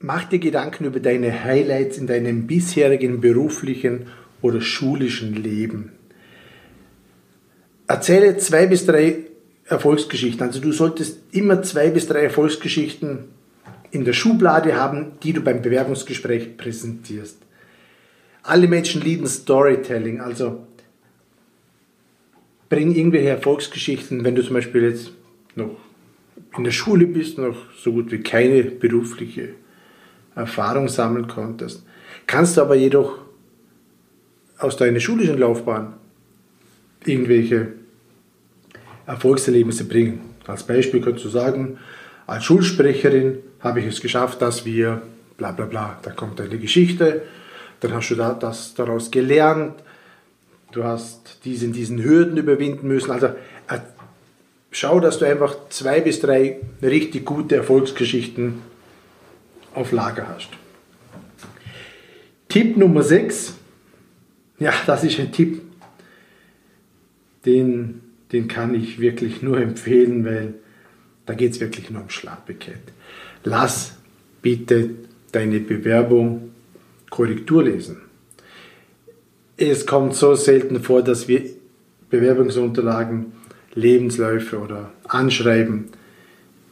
Mach 0.00 0.24
dir 0.24 0.38
Gedanken 0.38 0.84
über 0.84 1.00
deine 1.00 1.44
Highlights 1.44 1.98
in 1.98 2.06
deinem 2.06 2.46
bisherigen 2.46 3.20
beruflichen 3.20 4.06
oder 4.42 4.60
schulischen 4.60 5.34
Leben. 5.34 5.92
Erzähle 7.86 8.36
zwei 8.36 8.66
bis 8.66 8.84
drei 8.84 9.24
Erfolgsgeschichten. 9.64 10.46
Also 10.46 10.60
du 10.60 10.72
solltest 10.72 11.20
immer 11.32 11.62
zwei 11.62 11.90
bis 11.90 12.06
drei 12.06 12.22
Erfolgsgeschichten 12.24 13.24
in 13.90 14.04
der 14.04 14.12
Schublade 14.12 14.76
haben, 14.76 15.12
die 15.22 15.32
du 15.32 15.40
beim 15.40 15.62
Bewerbungsgespräch 15.62 16.56
präsentierst. 16.56 17.38
Alle 18.42 18.68
Menschen 18.68 19.02
lieben 19.02 19.26
Storytelling, 19.26 20.20
also 20.20 20.66
bring 22.68 22.94
irgendwelche 22.94 23.28
Erfolgsgeschichten, 23.28 24.24
wenn 24.24 24.34
du 24.34 24.42
zum 24.42 24.54
Beispiel 24.54 24.82
jetzt 24.82 25.12
noch 25.54 25.76
in 26.56 26.64
der 26.64 26.70
Schule 26.70 27.06
bist, 27.06 27.38
noch 27.38 27.56
so 27.76 27.92
gut 27.92 28.10
wie 28.10 28.20
keine 28.20 28.62
berufliche 28.62 29.50
Erfahrung 30.34 30.88
sammeln 30.88 31.26
konntest. 31.28 31.84
Kannst 32.26 32.56
du 32.56 32.62
aber 32.62 32.74
jedoch 32.74 33.18
aus 34.58 34.76
deiner 34.76 35.00
schulischen 35.00 35.38
Laufbahn 35.38 35.94
irgendwelche 37.04 37.68
Erfolgserlebnisse 39.06 39.84
bringen. 39.84 40.20
Als 40.46 40.64
Beispiel 40.64 41.00
kannst 41.00 41.24
du 41.24 41.28
sagen, 41.28 41.78
als 42.26 42.44
Schulsprecherin 42.44 43.38
habe 43.60 43.80
ich 43.80 43.86
es 43.86 44.00
geschafft, 44.00 44.42
dass 44.42 44.64
wir 44.64 45.02
bla 45.36 45.52
bla 45.52 45.66
bla, 45.66 45.98
da 46.02 46.10
kommt 46.10 46.40
eine 46.40 46.58
Geschichte, 46.58 47.22
dann 47.80 47.94
hast 47.94 48.10
du 48.10 48.16
das 48.16 48.74
daraus 48.74 49.10
gelernt, 49.10 49.74
du 50.72 50.84
hast 50.84 51.44
diesen, 51.44 51.72
diesen 51.72 52.02
Hürden 52.02 52.36
überwinden 52.36 52.88
müssen. 52.88 53.10
Also 53.10 53.26
äh, 53.26 53.78
schau, 54.70 55.00
dass 55.00 55.18
du 55.18 55.24
einfach 55.24 55.68
zwei 55.70 56.00
bis 56.00 56.20
drei 56.20 56.60
richtig 56.82 57.24
gute 57.24 57.56
Erfolgsgeschichten 57.56 58.62
auf 59.74 59.92
Lager 59.92 60.28
hast. 60.28 60.48
Tipp 62.48 62.76
Nummer 62.76 63.02
6, 63.02 63.54
ja, 64.58 64.72
das 64.86 65.04
ist 65.04 65.18
ein 65.20 65.32
Tipp, 65.32 65.60
den 67.44 68.08
den 68.32 68.48
kann 68.48 68.74
ich 68.74 69.00
wirklich 69.00 69.42
nur 69.42 69.58
empfehlen, 69.60 70.24
weil 70.24 70.54
da 71.26 71.34
geht 71.34 71.52
es 71.52 71.60
wirklich 71.60 71.90
nur 71.90 72.02
um 72.02 72.10
Schlappigkeit. 72.10 72.80
Lass 73.44 73.96
bitte 74.42 74.90
deine 75.32 75.60
Bewerbung 75.60 76.50
Korrektur 77.10 77.64
lesen. 77.64 77.98
Es 79.60 79.86
kommt 79.86 80.14
so 80.14 80.36
selten 80.36 80.80
vor, 80.80 81.02
dass 81.02 81.26
wir 81.26 81.42
Bewerbungsunterlagen, 82.10 83.32
Lebensläufe 83.74 84.60
oder 84.60 84.92
Anschreiben 85.08 85.86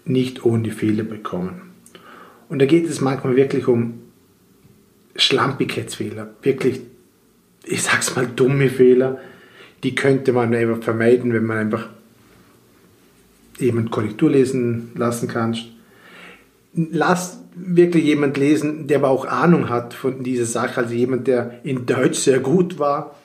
nicht 0.04 0.44
ohne 0.44 0.70
Fehler 0.70 1.02
bekommen. 1.02 1.72
Und 2.48 2.60
da 2.60 2.66
geht 2.66 2.88
es 2.88 3.00
manchmal 3.00 3.34
wirklich 3.34 3.66
um 3.66 4.02
Schlampigkeitsfehler, 5.16 6.30
wirklich, 6.42 6.80
ich 7.64 7.82
sag's 7.82 8.14
mal, 8.14 8.28
dumme 8.28 8.70
Fehler, 8.70 9.18
die 9.82 9.96
könnte 9.96 10.32
man 10.32 10.54
einfach 10.54 10.80
vermeiden, 10.80 11.32
wenn 11.32 11.44
man 11.44 11.58
einfach 11.58 11.88
jemand 13.58 13.90
Korrektur 13.90 14.30
lesen 14.30 14.92
lassen 14.94 15.26
kann. 15.26 15.56
Lass 16.72 17.40
wirklich 17.58 18.04
jemand 18.04 18.36
lesen, 18.36 18.86
der 18.86 18.98
aber 18.98 19.08
auch 19.08 19.24
Ahnung 19.24 19.70
hat 19.70 19.94
von 19.94 20.22
dieser 20.22 20.44
Sache, 20.44 20.82
also 20.82 20.94
jemand, 20.94 21.26
der 21.26 21.60
in 21.64 21.86
Deutsch 21.86 22.18
sehr 22.18 22.38
gut 22.38 22.78
war. 22.78 23.16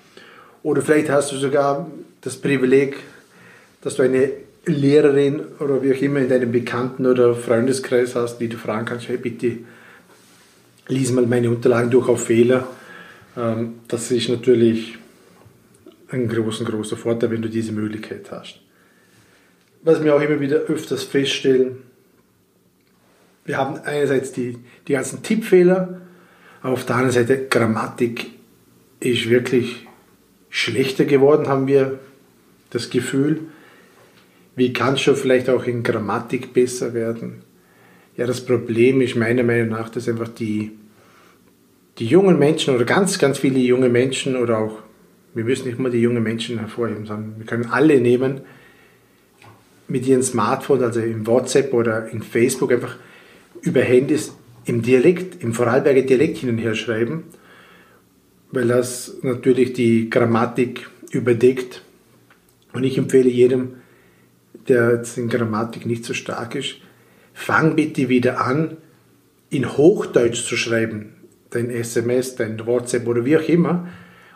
Oder 0.64 0.82
vielleicht 0.82 1.10
hast 1.10 1.32
du 1.34 1.36
sogar 1.36 1.92
das 2.22 2.38
Privileg, 2.38 2.96
dass 3.82 3.96
du 3.96 4.04
eine 4.04 4.32
Lehrerin 4.66 5.42
oder 5.60 5.84
wie 5.84 5.94
auch 5.94 6.02
immer 6.02 6.20
in 6.20 6.30
deinem 6.30 6.52
Bekannten- 6.52 7.08
oder 7.08 7.36
Freundeskreis 7.36 8.16
hast, 8.16 8.38
die 8.38 8.48
du 8.48 8.58
fragen 8.58 8.86
kannst, 8.86 9.10
hey 9.10 9.18
bitte, 9.18 9.58
lies 10.88 11.12
mal 11.12 11.26
meine 11.26 11.50
Unterlagen 11.50 11.90
durch 11.90 12.08
auf 12.08 12.26
Fehler. 12.26 12.68
Ähm, 13.36 13.80
das 13.88 14.12
ist 14.12 14.30
natürlich 14.30 14.98
ein 16.10 16.28
großer, 16.28 16.64
großer 16.64 16.96
Vorteil, 16.96 17.32
wenn 17.32 17.42
du 17.42 17.50
diese 17.50 17.72
Möglichkeit 17.72 18.32
hast. 18.32 18.60
Was 19.84 20.04
wir 20.04 20.16
auch 20.16 20.22
immer 20.22 20.40
wieder 20.40 20.58
öfters 20.58 21.04
feststellen, 21.04 21.78
wir 23.46 23.58
haben 23.58 23.80
einerseits 23.84 24.32
die, 24.32 24.58
die 24.88 24.94
ganzen 24.94 25.24
Tippfehler, 25.24 26.02
auf 26.62 26.86
der 26.86 26.96
anderen 26.96 27.14
Seite 27.14 27.48
Grammatik 27.48 28.28
ist 29.00 29.30
wirklich 29.30 29.88
schlechter 30.50 31.06
geworden, 31.06 31.48
haben 31.48 31.68
wir 31.68 32.00
das 32.70 32.90
Gefühl. 32.90 33.42
Wie 34.56 34.74
kann 34.74 34.94
es 34.94 35.02
schon 35.02 35.16
vielleicht 35.16 35.50
auch 35.50 35.66
in 35.66 35.82
Grammatik 35.82 36.54
besser 36.54 36.94
werden? 36.94 37.42
Ja, 38.16 38.28
das 38.28 38.46
Problem 38.46 39.02
ist 39.02 39.16
meiner 39.16 39.44
Meinung 39.44 39.70
nach, 39.70 39.90
dass 39.90 40.08
einfach 40.08 40.28
die, 40.28 40.72
die 41.98 42.06
jungen 42.06 42.38
Menschen 42.38 42.76
oder 42.76 42.86
ganz, 42.86 43.18
ganz 43.18 43.40
viele 43.40 43.60
junge 43.60 43.90
Menschen 43.90 44.36
oder 44.36 44.60
auch, 44.60 44.80
wir 45.34 45.46
müssen 45.46 45.66
nicht 45.68 45.80
mal 45.80 45.90
die 45.90 46.02
jungen 46.02 46.22
Menschen 46.22 46.60
hervorheben, 46.60 47.06
sondern 47.06 47.36
wir 47.38 47.46
können 47.46 47.72
alle 47.72 48.00
nehmen, 48.00 48.42
mit 49.88 50.06
ihren 50.06 50.24
Smartphones, 50.24 50.84
also 50.84 51.00
im 51.00 51.26
WhatsApp 51.26 51.74
oder 51.74 52.08
in 52.10 52.22
Facebook, 52.22 52.72
einfach 52.72 52.98
über 53.62 53.82
Handys 53.82 54.34
im 54.66 54.82
Dialekt, 54.82 55.44
im 55.44 55.54
Vorarlberger 55.54 56.04
Dialekt 56.04 56.38
hin 56.38 56.50
und 56.50 56.58
her 56.58 56.76
schreiben, 56.76 57.24
weil 58.52 58.68
das 58.68 59.18
natürlich 59.22 59.74
die 59.74 60.10
Grammatik 60.10 60.90
überdeckt. 61.12 61.84
Und 62.74 62.84
ich 62.84 62.98
empfehle 62.98 63.30
jedem, 63.30 63.76
der 64.68 64.96
jetzt 64.96 65.18
in 65.18 65.30
Grammatik 65.30 65.86
nicht 65.86 66.06
so 66.06 66.14
stark 66.14 66.56
ist, 66.56 66.76
fang 67.34 67.76
bitte 67.76 68.10
wieder 68.10 68.46
an, 68.46 68.78
in 69.50 69.78
Hochdeutsch 69.78 70.46
zu 70.46 70.56
schreiben. 70.56 71.14
Dein 71.50 71.70
SMS, 71.70 72.36
dein 72.36 72.66
WhatsApp 72.66 73.08
oder 73.08 73.26
wie 73.26 73.38
auch 73.38 73.48
immer. 73.48 73.88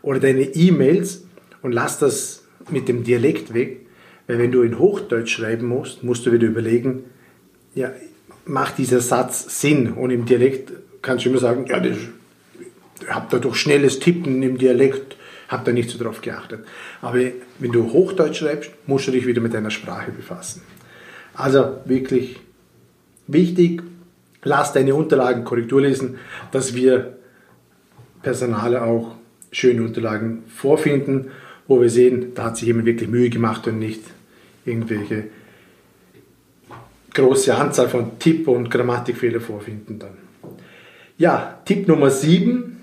Oder 0.01 0.19
deine 0.19 0.43
E-Mails 0.43 1.25
und 1.61 1.71
lass 1.71 1.99
das 1.99 2.45
mit 2.69 2.87
dem 2.87 3.03
Dialekt 3.03 3.53
weg. 3.53 3.85
Weil 4.27 4.39
wenn 4.39 4.51
du 4.51 4.61
in 4.63 4.79
Hochdeutsch 4.79 5.31
schreiben 5.31 5.67
musst, 5.67 6.03
musst 6.03 6.25
du 6.25 6.31
wieder 6.31 6.47
überlegen, 6.47 7.03
ja, 7.73 7.91
macht 8.45 8.77
dieser 8.77 9.01
Satz 9.01 9.61
Sinn? 9.61 9.93
Und 9.93 10.11
im 10.11 10.25
Dialekt 10.25 10.71
kannst 11.01 11.25
du 11.25 11.29
immer 11.29 11.39
sagen, 11.39 11.65
ja, 11.67 11.79
das, 11.79 11.97
habe 13.09 13.27
da 13.29 13.39
durch 13.39 13.57
schnelles 13.57 13.99
Tippen 13.99 14.41
im 14.41 14.57
Dialekt, 14.57 15.17
habe 15.47 15.65
da 15.65 15.71
nicht 15.71 15.89
so 15.89 16.01
drauf 16.01 16.21
geachtet. 16.21 16.65
Aber 17.01 17.19
wenn 17.59 17.71
du 17.71 17.91
Hochdeutsch 17.91 18.39
schreibst, 18.39 18.71
musst 18.87 19.07
du 19.07 19.11
dich 19.11 19.27
wieder 19.27 19.41
mit 19.41 19.53
deiner 19.53 19.69
Sprache 19.69 20.11
befassen. 20.11 20.61
Also 21.33 21.77
wirklich 21.85 22.39
wichtig, 23.27 23.83
lass 24.43 24.73
deine 24.73 24.95
Unterlagen 24.95 25.43
Korrektur 25.43 25.81
lesen, 25.81 26.17
dass 26.51 26.73
wir 26.73 27.17
Personale 28.21 28.81
auch 28.81 29.15
schöne 29.51 29.83
Unterlagen 29.83 30.43
vorfinden, 30.47 31.31
wo 31.67 31.81
wir 31.81 31.89
sehen, 31.89 32.33
da 32.35 32.45
hat 32.45 32.57
sich 32.57 32.67
jemand 32.67 32.85
wirklich 32.85 33.09
Mühe 33.09 33.29
gemacht 33.29 33.67
und 33.67 33.79
nicht 33.79 34.01
irgendwelche 34.65 35.25
große 37.15 37.55
Anzahl 37.55 37.89
von 37.89 38.19
Tipp- 38.19 38.47
und 38.47 38.69
Grammatikfehler 38.69 39.41
vorfinden 39.41 39.97
dann. 39.97 40.17
Ja, 41.17 41.61
Tipp 41.65 41.87
Nummer 41.87 42.11
7, 42.11 42.77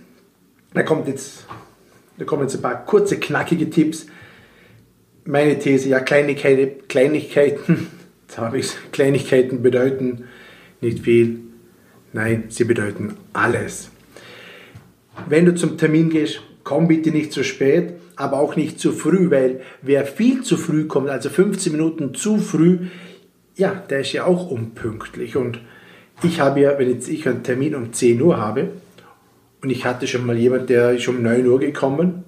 da 0.75 0.83
kommt 0.83 1.07
jetzt, 1.07 1.47
da 2.19 2.25
kommen 2.25 2.43
jetzt 2.43 2.57
ein 2.57 2.63
paar 2.63 2.85
kurze, 2.85 3.19
knackige 3.21 3.71
Tipps. 3.71 4.07
Meine 5.25 5.59
These, 5.59 5.89
ja, 5.89 6.01
Kleinigkeiten, 6.01 6.89
Kleinigkeiten, 6.89 7.87
jetzt 8.27 8.39
habe 8.39 8.59
ich 8.59 8.73
Kleinigkeiten 8.91 9.63
bedeuten 9.63 10.25
nicht 10.81 11.01
viel, 11.01 11.39
nein, 12.13 12.45
sie 12.49 12.65
bedeuten 12.65 13.15
alles. 13.33 13.91
Wenn 15.29 15.45
du 15.45 15.55
zum 15.55 15.79
Termin 15.79 16.11
gehst, 16.11 16.43
komm 16.65 16.89
bitte 16.89 17.11
nicht 17.11 17.33
zu 17.33 17.45
spät, 17.45 17.95
aber 18.17 18.39
auch 18.39 18.57
nicht 18.57 18.81
zu 18.81 18.93
früh, 18.93 19.31
weil 19.31 19.61
wer 19.83 20.05
viel 20.07 20.43
zu 20.43 20.57
früh 20.57 20.87
kommt, 20.87 21.09
also 21.09 21.29
15 21.29 21.73
Minuten 21.73 22.15
zu 22.15 22.39
früh, 22.39 22.89
ja, 23.57 23.83
der 23.91 24.01
ist 24.01 24.13
ja 24.13 24.25
auch 24.25 24.51
unpünktlich. 24.51 25.37
Und 25.37 25.61
ich 26.23 26.41
habe 26.41 26.61
ja, 26.61 26.79
wenn 26.79 26.91
jetzt 26.91 27.09
ich 27.09 27.29
einen 27.29 27.43
Termin 27.43 27.75
um 27.75 27.93
10 27.93 28.21
Uhr 28.21 28.39
habe 28.39 28.69
und 29.61 29.71
ich 29.71 29.85
hatte 29.85 30.07
schon 30.07 30.27
mal 30.27 30.37
jemand, 30.37 30.71
der 30.71 30.93
ist 30.93 31.09
um 31.09 31.23
9 31.23 31.47
Uhr 31.47 31.61
gekommen, 31.61 32.25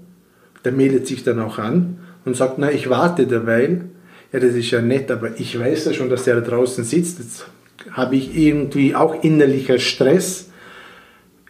der 0.65 0.73
meldet 0.73 1.07
sich 1.07 1.25
dann 1.25 1.41
auch 1.41 1.59
an 1.59 1.99
und 2.25 2.37
sagt, 2.37 2.59
na, 2.59 2.71
ich 2.71 2.89
warte 2.89 3.27
derweil. 3.27 3.87
Ja, 4.33 4.41
das 4.41 4.55
ist 4.55 4.71
ja 4.71 4.81
nett, 4.81 5.11
aber 5.11 5.39
ich 5.39 5.59
weiß 5.59 5.85
ja 5.87 5.93
schon, 5.93 6.11
dass 6.11 6.25
der 6.25 6.41
da 6.41 6.41
draußen 6.41 6.83
sitzt. 6.85 7.19
Jetzt 7.19 7.47
habe 7.91 8.17
ich 8.17 8.37
irgendwie 8.37 8.95
auch 8.95 9.23
innerlicher 9.23 9.79
Stress. 9.79 10.51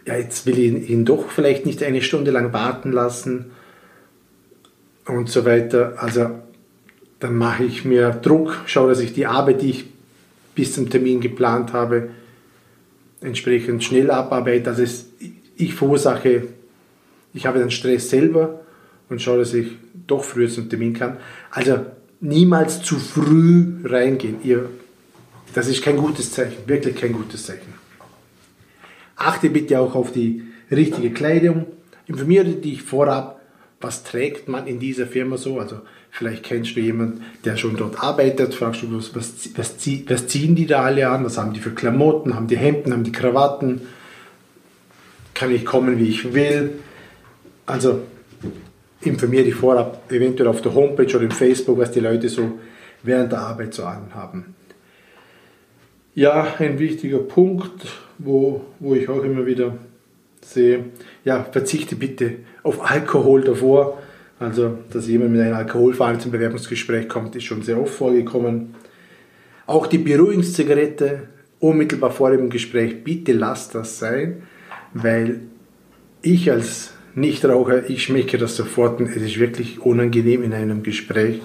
Ja, 0.05 0.17
jetzt 0.17 0.45
will 0.45 0.59
ich 0.59 0.89
ihn 0.89 1.05
doch 1.05 1.29
vielleicht 1.29 1.65
nicht 1.65 1.81
eine 1.81 2.01
Stunde 2.01 2.31
lang 2.31 2.53
warten 2.53 2.91
lassen 2.91 3.51
und 5.07 5.29
so 5.29 5.45
weiter. 5.45 5.93
Also 5.97 6.29
dann 7.19 7.37
mache 7.37 7.63
ich 7.63 7.85
mir 7.85 8.11
Druck, 8.11 8.63
schaue, 8.65 8.89
dass 8.89 8.99
ich 8.99 9.13
die 9.13 9.25
Arbeit, 9.25 9.61
die 9.61 9.69
ich 9.69 9.85
bis 10.53 10.73
zum 10.73 10.89
Termin 10.89 11.21
geplant 11.21 11.73
habe, 11.73 12.09
entsprechend 13.21 13.83
schnell 13.83 14.11
abarbeite. 14.11 14.69
Also 14.69 14.83
es, 14.83 15.07
ich 15.55 15.73
verursache, 15.73 16.43
ich 17.33 17.45
habe 17.45 17.59
den 17.59 17.71
Stress 17.71 18.09
selber 18.09 18.61
und 19.09 19.21
schaue, 19.21 19.39
dass 19.39 19.53
ich 19.53 19.67
doch 20.07 20.23
früher 20.23 20.49
zum 20.49 20.69
Termin 20.69 20.93
kann. 20.93 21.17
Also 21.51 21.85
niemals 22.21 22.81
zu 22.81 22.97
früh 22.97 23.75
reingehen. 23.83 24.37
Ihr, 24.43 24.69
das 25.53 25.67
ist 25.67 25.83
kein 25.83 25.97
gutes 25.97 26.31
Zeichen, 26.31 26.67
wirklich 26.67 26.95
kein 26.95 27.13
gutes 27.13 27.45
Zeichen. 27.45 27.73
Achte 29.15 29.49
bitte 29.49 29.79
auch 29.79 29.95
auf 29.95 30.11
die 30.11 30.43
richtige 30.69 31.11
Kleidung. 31.11 31.67
Informiere 32.07 32.45
dich 32.45 32.83
vorab, 32.83 33.41
was 33.85 34.03
trägt 34.03 34.47
man 34.47 34.67
in 34.67 34.79
dieser 34.79 35.07
Firma 35.07 35.37
so. 35.37 35.59
Also 35.59 35.81
Vielleicht 36.17 36.43
kennst 36.43 36.77
du 36.77 36.79
jemanden, 36.79 37.25
der 37.43 37.57
schon 37.57 37.75
dort 37.75 38.01
arbeitet, 38.01 38.53
fragst 38.53 38.83
du, 38.83 38.95
was, 38.95 39.13
was, 39.13 39.49
was, 39.57 40.27
ziehen 40.27 40.55
die 40.55 40.65
da 40.65 40.81
alle 40.81 41.09
an, 41.09 41.25
was 41.25 41.37
haben 41.37 41.51
die 41.51 41.59
für 41.59 41.71
Klamotten, 41.71 42.35
haben 42.35 42.47
die 42.47 42.55
Hemden, 42.55 42.93
haben 42.93 43.03
die 43.03 43.11
Krawatten, 43.11 43.81
kann 45.33 45.51
ich 45.53 45.65
kommen, 45.65 45.99
wie 45.99 46.07
ich 46.07 46.33
will. 46.33 46.79
Also 47.65 48.03
informiere 49.01 49.43
dich 49.43 49.55
vorab, 49.55 50.09
eventuell 50.09 50.47
auf 50.47 50.61
der 50.61 50.73
Homepage 50.73 51.13
oder 51.13 51.25
im 51.25 51.31
Facebook, 51.31 51.79
was 51.79 51.91
die 51.91 51.99
Leute 51.99 52.29
so 52.29 52.59
während 53.03 53.33
der 53.33 53.39
Arbeit 53.39 53.73
so 53.73 53.83
anhaben. 53.83 54.55
Ja, 56.13 56.47
ein 56.59 56.79
wichtiger 56.79 57.19
Punkt, 57.19 57.87
wo, 58.19 58.63
wo 58.79 58.95
ich 58.95 59.09
auch 59.09 59.21
immer 59.21 59.45
wieder 59.45 59.75
sehe, 60.39 60.85
ja, 61.25 61.43
verzichte 61.43 61.97
bitte 61.97 62.35
auf 62.65 62.89
Alkohol 62.89 63.41
davor. 63.41 64.01
Also, 64.39 64.79
dass 64.91 65.07
jemand 65.07 65.31
mit 65.31 65.41
einem 65.41 65.55
Alkoholfahne 65.55 66.19
zum 66.19 66.31
Bewerbungsgespräch 66.31 67.07
kommt, 67.07 67.35
ist 67.35 67.45
schon 67.45 67.61
sehr 67.61 67.79
oft 67.79 67.93
vorgekommen. 67.93 68.75
Auch 69.65 69.87
die 69.87 69.99
Beruhigungszigarette 69.99 71.29
unmittelbar 71.59 72.11
vor 72.11 72.31
dem 72.31 72.49
Gespräch, 72.49 73.03
bitte 73.03 73.31
lass 73.31 73.69
das 73.69 73.97
sein, 73.99 74.43
weil 74.93 75.41
ich 76.21 76.51
als 76.51 76.91
Nichtraucher, 77.13 77.89
ich 77.89 78.03
schmecke 78.03 78.37
das 78.37 78.57
sofort 78.57 78.99
und 78.99 79.07
es 79.07 79.21
ist 79.21 79.39
wirklich 79.39 79.79
unangenehm 79.79 80.43
in 80.43 80.53
einem 80.53 80.83
Gespräch, 80.83 81.41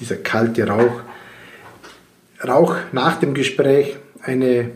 dieser 0.00 0.16
kalte 0.16 0.66
Rauch. 0.66 1.02
Rauch 2.46 2.76
nach 2.92 3.20
dem 3.20 3.34
Gespräch 3.34 3.96
eine, 4.22 4.70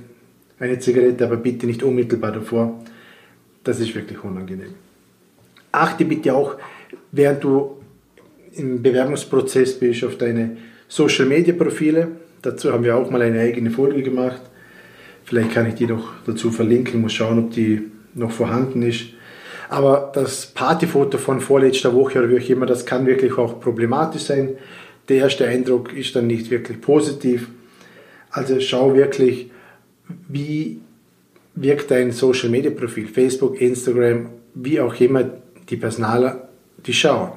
eine 0.59 0.79
Zigarette, 0.79 1.25
aber 1.25 1.37
bitte 1.37 1.67
nicht 1.67 1.83
unmittelbar 1.83 2.33
davor. 2.33 2.85
Das 3.65 3.81
ist 3.81 3.95
wirklich 3.95 4.23
unangenehm. 4.23 4.86
Achte 5.77 6.05
bitte 6.05 6.35
auch 6.35 6.57
während 7.13 7.45
du 7.45 7.77
im 8.53 8.83
Bewerbungsprozess 8.83 9.79
bist, 9.79 10.05
auf 10.05 10.17
deine 10.17 10.57
Social 10.89 11.27
Media 11.27 11.55
Profile. 11.55 12.09
Dazu 12.43 12.73
haben 12.73 12.85
wir 12.85 12.97
auch 12.97 13.11
mal 13.11 13.23
eine 13.23 13.41
eigene 13.41 13.71
Folge 13.71 14.03
gemacht. 14.03 14.41
Vielleicht 15.25 15.53
kann 15.53 15.67
ich 15.67 15.75
die 15.75 15.87
noch 15.87 16.13
dazu 16.27 16.51
verlinken, 16.51 17.01
muss 17.01 17.13
schauen, 17.13 17.39
ob 17.39 17.51
die 17.51 17.83
noch 18.15 18.31
vorhanden 18.31 18.83
ist. 18.83 19.07
Aber 19.69 20.13
das 20.15 20.47
Partyfoto 20.47 21.19
von 21.19 21.41
vorletzter 21.41 21.93
Woche 21.93 22.21
oder 22.21 22.31
wie 22.31 22.39
auch 22.39 22.49
immer, 22.49 22.67
das 22.67 22.87
kann 22.87 23.07
wirklich 23.07 23.37
auch 23.37 23.61
problematisch 23.61 24.23
sein. 24.23 24.51
Der 25.09 25.19
erste 25.19 25.47
Eindruck 25.47 25.93
ist 25.93 26.15
dann 26.15 26.29
nicht 26.29 26.51
wirklich 26.51 26.81
positiv. 26.81 27.49
Also 28.31 28.61
schau 28.61 28.95
wirklich, 28.95 29.51
wie 30.29 30.81
wirkt 31.55 31.91
dein 31.91 32.13
Social 32.13 32.49
Media 32.49 32.71
Profil, 32.71 33.09
Facebook, 33.09 33.61
Instagram, 33.61 34.29
wie 34.55 34.81
auch 34.81 34.95
immer 35.01 35.25
die 35.69 35.77
Personaler, 35.77 36.49
die 36.87 36.93
schauen. 36.93 37.33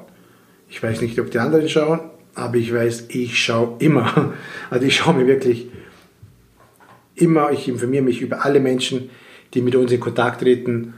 Ich 0.70 0.82
weiß 0.82 1.02
nicht, 1.02 1.20
ob 1.20 1.32
die 1.32 1.40
anderen 1.40 1.68
schauen, 1.68 2.00
aber 2.36 2.56
ich 2.56 2.74
weiß, 2.74 3.06
ich 3.10 3.38
schaue 3.38 3.76
immer. 3.80 4.34
Also 4.70 4.86
ich 4.86 4.96
schaue 4.96 5.16
mir 5.16 5.26
wirklich 5.26 5.68
immer, 7.16 7.52
ich 7.52 7.68
informiere 7.68 8.04
mich 8.04 8.22
über 8.22 8.46
alle 8.46 8.60
Menschen, 8.60 9.10
die 9.54 9.62
mit 9.62 9.76
uns 9.76 9.92
in 9.92 10.00
Kontakt 10.00 10.42
treten. 10.42 10.94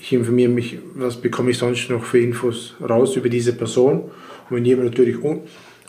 Ich 0.00 0.12
informiere 0.12 0.50
mich, 0.50 0.78
was 0.94 1.20
bekomme 1.20 1.50
ich 1.50 1.58
sonst 1.58 1.90
noch 1.90 2.04
für 2.04 2.20
Infos 2.20 2.74
raus 2.80 3.16
über 3.16 3.28
diese 3.28 3.52
Person. 3.54 4.02
Und 4.48 4.56
wenn 4.56 4.64
jemand 4.64 4.90
natürlich 4.90 5.22
un 5.22 5.42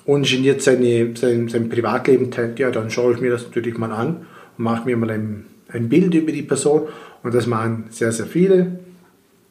ungeniert 0.05 0.61
seine, 0.61 1.15
sein, 1.15 1.47
sein 1.47 1.69
Privatleben 1.69 2.29
teilt, 2.29 2.59
ja, 2.59 2.71
dann 2.71 2.89
schaue 2.89 3.13
ich 3.13 3.21
mir 3.21 3.31
das 3.31 3.45
natürlich 3.45 3.77
mal 3.77 3.91
an 3.91 4.25
und 4.57 4.63
mache 4.63 4.85
mir 4.85 4.97
mal 4.97 5.11
ein, 5.11 5.45
ein 5.69 5.87
Bild 5.87 6.13
über 6.13 6.31
die 6.31 6.41
Person. 6.41 6.83
Und 7.21 7.33
das 7.33 7.47
machen 7.47 7.85
sehr, 7.89 8.11
sehr 8.11 8.25
viele. 8.25 8.79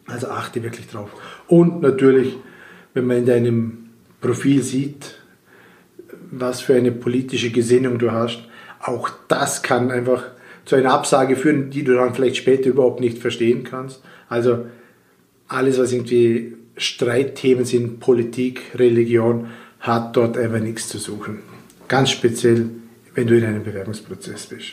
Also 0.07 0.29
achte 0.29 0.63
wirklich 0.63 0.89
drauf. 0.89 1.11
Und 1.49 1.81
natürlich, 1.83 2.37
wenn 2.95 3.07
man 3.07 3.19
in 3.19 3.27
deinem 3.27 3.91
Profil 4.21 4.63
sieht, 4.63 5.19
was 6.31 6.61
für 6.61 6.75
eine 6.75 6.93
politische 6.93 7.51
Gesinnung 7.51 7.99
du 7.99 8.13
hast, 8.13 8.43
auch 8.81 9.11
das 9.29 9.63
kann 9.63 9.91
einfach 9.91 10.25
zu 10.65 10.77
einer 10.77 10.93
Absage 10.93 11.37
führen, 11.37 11.71
die 11.71 11.85
du 11.85 11.95
dann 11.95 12.15
vielleicht 12.15 12.37
später 12.37 12.71
überhaupt 12.71 13.01
nicht 13.01 13.19
verstehen 13.19 13.65
kannst. 13.65 14.03
Also 14.29 14.67
alles, 15.49 15.79
was 15.79 15.93
irgendwie 15.93 16.57
Streitthemen 16.77 17.65
sind, 17.65 18.01
Politik, 18.01 18.63
Religion, 18.75 19.49
hat 19.81 20.17
dort 20.17 20.39
einfach 20.39 20.61
nichts 20.61 20.89
zu 20.89 20.99
suchen. 20.99 21.41
Ganz 21.89 22.11
speziell, 22.11 22.71
wenn 23.15 23.27
du 23.27 23.37
in 23.37 23.45
einem 23.45 23.65
Bewerbungsprozess 23.65 24.47
bist. 24.47 24.73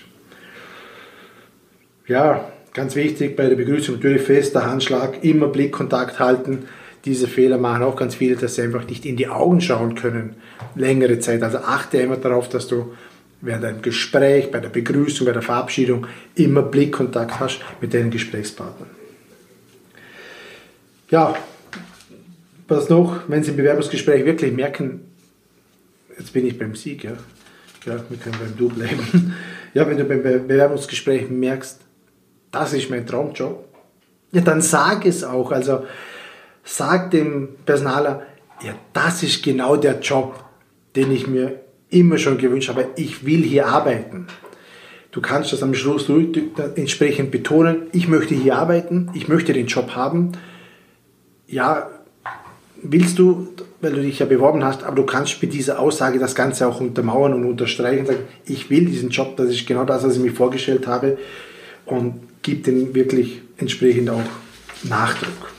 Ja, 2.07 2.51
ganz 2.79 2.95
wichtig 2.95 3.35
bei 3.35 3.49
der 3.49 3.57
Begrüßung 3.57 3.95
natürlich 3.95 4.21
fester 4.21 4.65
Handschlag, 4.65 5.21
immer 5.21 5.49
Blickkontakt 5.49 6.17
halten. 6.17 6.59
Diese 7.03 7.27
Fehler 7.27 7.57
machen 7.57 7.83
auch 7.83 7.97
ganz 7.97 8.15
viele, 8.15 8.37
dass 8.37 8.55
sie 8.55 8.61
einfach 8.61 8.87
nicht 8.87 9.05
in 9.05 9.17
die 9.17 9.27
Augen 9.27 9.59
schauen 9.59 9.95
können, 9.95 10.37
längere 10.75 11.19
Zeit. 11.19 11.43
Also 11.43 11.57
achte 11.57 11.97
immer 11.97 12.15
darauf, 12.15 12.47
dass 12.47 12.69
du 12.69 12.93
während 13.41 13.65
einem 13.65 13.81
Gespräch, 13.81 14.49
bei 14.49 14.61
der 14.61 14.69
Begrüßung, 14.69 15.27
bei 15.27 15.33
der 15.33 15.41
Verabschiedung 15.41 16.07
immer 16.35 16.61
Blickkontakt 16.61 17.41
hast 17.41 17.59
mit 17.81 17.93
deinen 17.93 18.11
Gesprächspartnern. 18.11 18.89
Ja, 21.09 21.35
was 22.69 22.87
noch, 22.87 23.23
wenn 23.27 23.43
Sie 23.43 23.51
im 23.51 23.57
Bewerbungsgespräch 23.57 24.23
wirklich 24.23 24.53
merken, 24.53 25.01
jetzt 26.17 26.31
bin 26.31 26.47
ich 26.47 26.57
beim 26.57 26.75
Sieg, 26.75 27.03
ja, 27.03 27.17
ja 27.85 28.01
wir 28.07 28.17
können 28.17 28.37
beim 28.39 28.55
Du 28.55 28.69
bleiben. 28.69 29.35
Ja, 29.75 29.87
wenn 29.87 29.97
du 29.97 30.03
beim 30.03 30.23
Bewerbungsgespräch 30.23 31.29
merkst, 31.29 31.79
das 32.51 32.73
ist 32.73 32.89
mein 32.89 33.05
Traumjob, 33.05 33.65
ja, 34.31 34.41
dann 34.41 34.61
sag 34.61 35.05
es 35.05 35.23
auch. 35.23 35.51
Also 35.51 35.83
sag 36.63 37.11
dem 37.11 37.49
Personaler, 37.65 38.23
ja, 38.61 38.73
das 38.93 39.23
ist 39.23 39.43
genau 39.43 39.75
der 39.75 39.99
Job, 39.99 40.43
den 40.95 41.11
ich 41.11 41.27
mir 41.27 41.61
immer 41.89 42.17
schon 42.17 42.37
gewünscht 42.37 42.69
habe, 42.69 42.89
ich 42.95 43.25
will 43.25 43.41
hier 43.41 43.67
arbeiten. 43.67 44.27
Du 45.11 45.21
kannst 45.21 45.51
das 45.51 45.63
am 45.63 45.73
Schluss 45.73 46.07
entsprechend 46.75 47.31
betonen, 47.31 47.87
ich 47.91 48.07
möchte 48.07 48.35
hier 48.35 48.57
arbeiten, 48.57 49.09
ich 49.15 49.27
möchte 49.27 49.53
den 49.53 49.65
Job 49.65 49.95
haben. 49.95 50.33
Ja, 51.47 51.89
willst 52.83 53.17
du, 53.17 53.47
weil 53.81 53.93
du 53.93 54.01
dich 54.03 54.19
ja 54.19 54.27
beworben 54.27 54.63
hast, 54.63 54.83
aber 54.83 54.97
du 54.97 55.05
kannst 55.05 55.41
mit 55.41 55.51
dieser 55.51 55.79
Aussage 55.79 56.19
das 56.19 56.35
Ganze 56.35 56.67
auch 56.67 56.79
untermauern 56.79 57.33
und 57.33 57.45
unterstreichen 57.45 58.05
sagen, 58.05 58.19
ich 58.45 58.69
will 58.69 58.85
diesen 58.85 59.09
Job, 59.09 59.35
das 59.35 59.49
ist 59.49 59.65
genau 59.65 59.83
das, 59.83 60.03
was 60.03 60.15
ich 60.15 60.21
mir 60.21 60.31
vorgestellt 60.31 60.85
habe 60.85 61.17
und 61.87 62.28
gib 62.41 62.63
den 62.63 62.93
wirklich 62.93 63.41
entsprechend 63.57 64.09
auch 64.09 64.23
Nachdruck. 64.83 65.51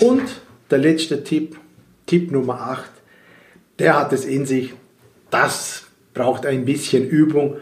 Und 0.00 0.22
der 0.70 0.78
letzte 0.78 1.22
Tipp, 1.24 1.56
Tipp 2.06 2.30
Nummer 2.30 2.60
8, 2.60 2.90
der 3.78 3.98
hat 3.98 4.12
es 4.12 4.24
in 4.24 4.46
sich. 4.46 4.74
Das 5.30 5.84
braucht 6.12 6.46
ein 6.46 6.64
bisschen 6.64 7.08
Übung, 7.08 7.56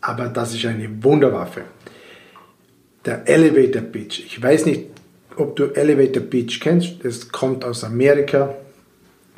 aber 0.00 0.28
das 0.28 0.54
ist 0.54 0.64
eine 0.66 1.02
Wunderwaffe. 1.02 1.62
Der 3.04 3.28
Elevator 3.28 3.82
Pitch. 3.82 4.20
Ich 4.20 4.42
weiß 4.42 4.66
nicht, 4.66 4.84
ob 5.36 5.56
du 5.56 5.66
Elevator 5.74 6.22
Pitch 6.22 6.60
kennst. 6.60 7.04
Das 7.04 7.28
kommt 7.30 7.64
aus 7.64 7.84
Amerika. 7.84 8.54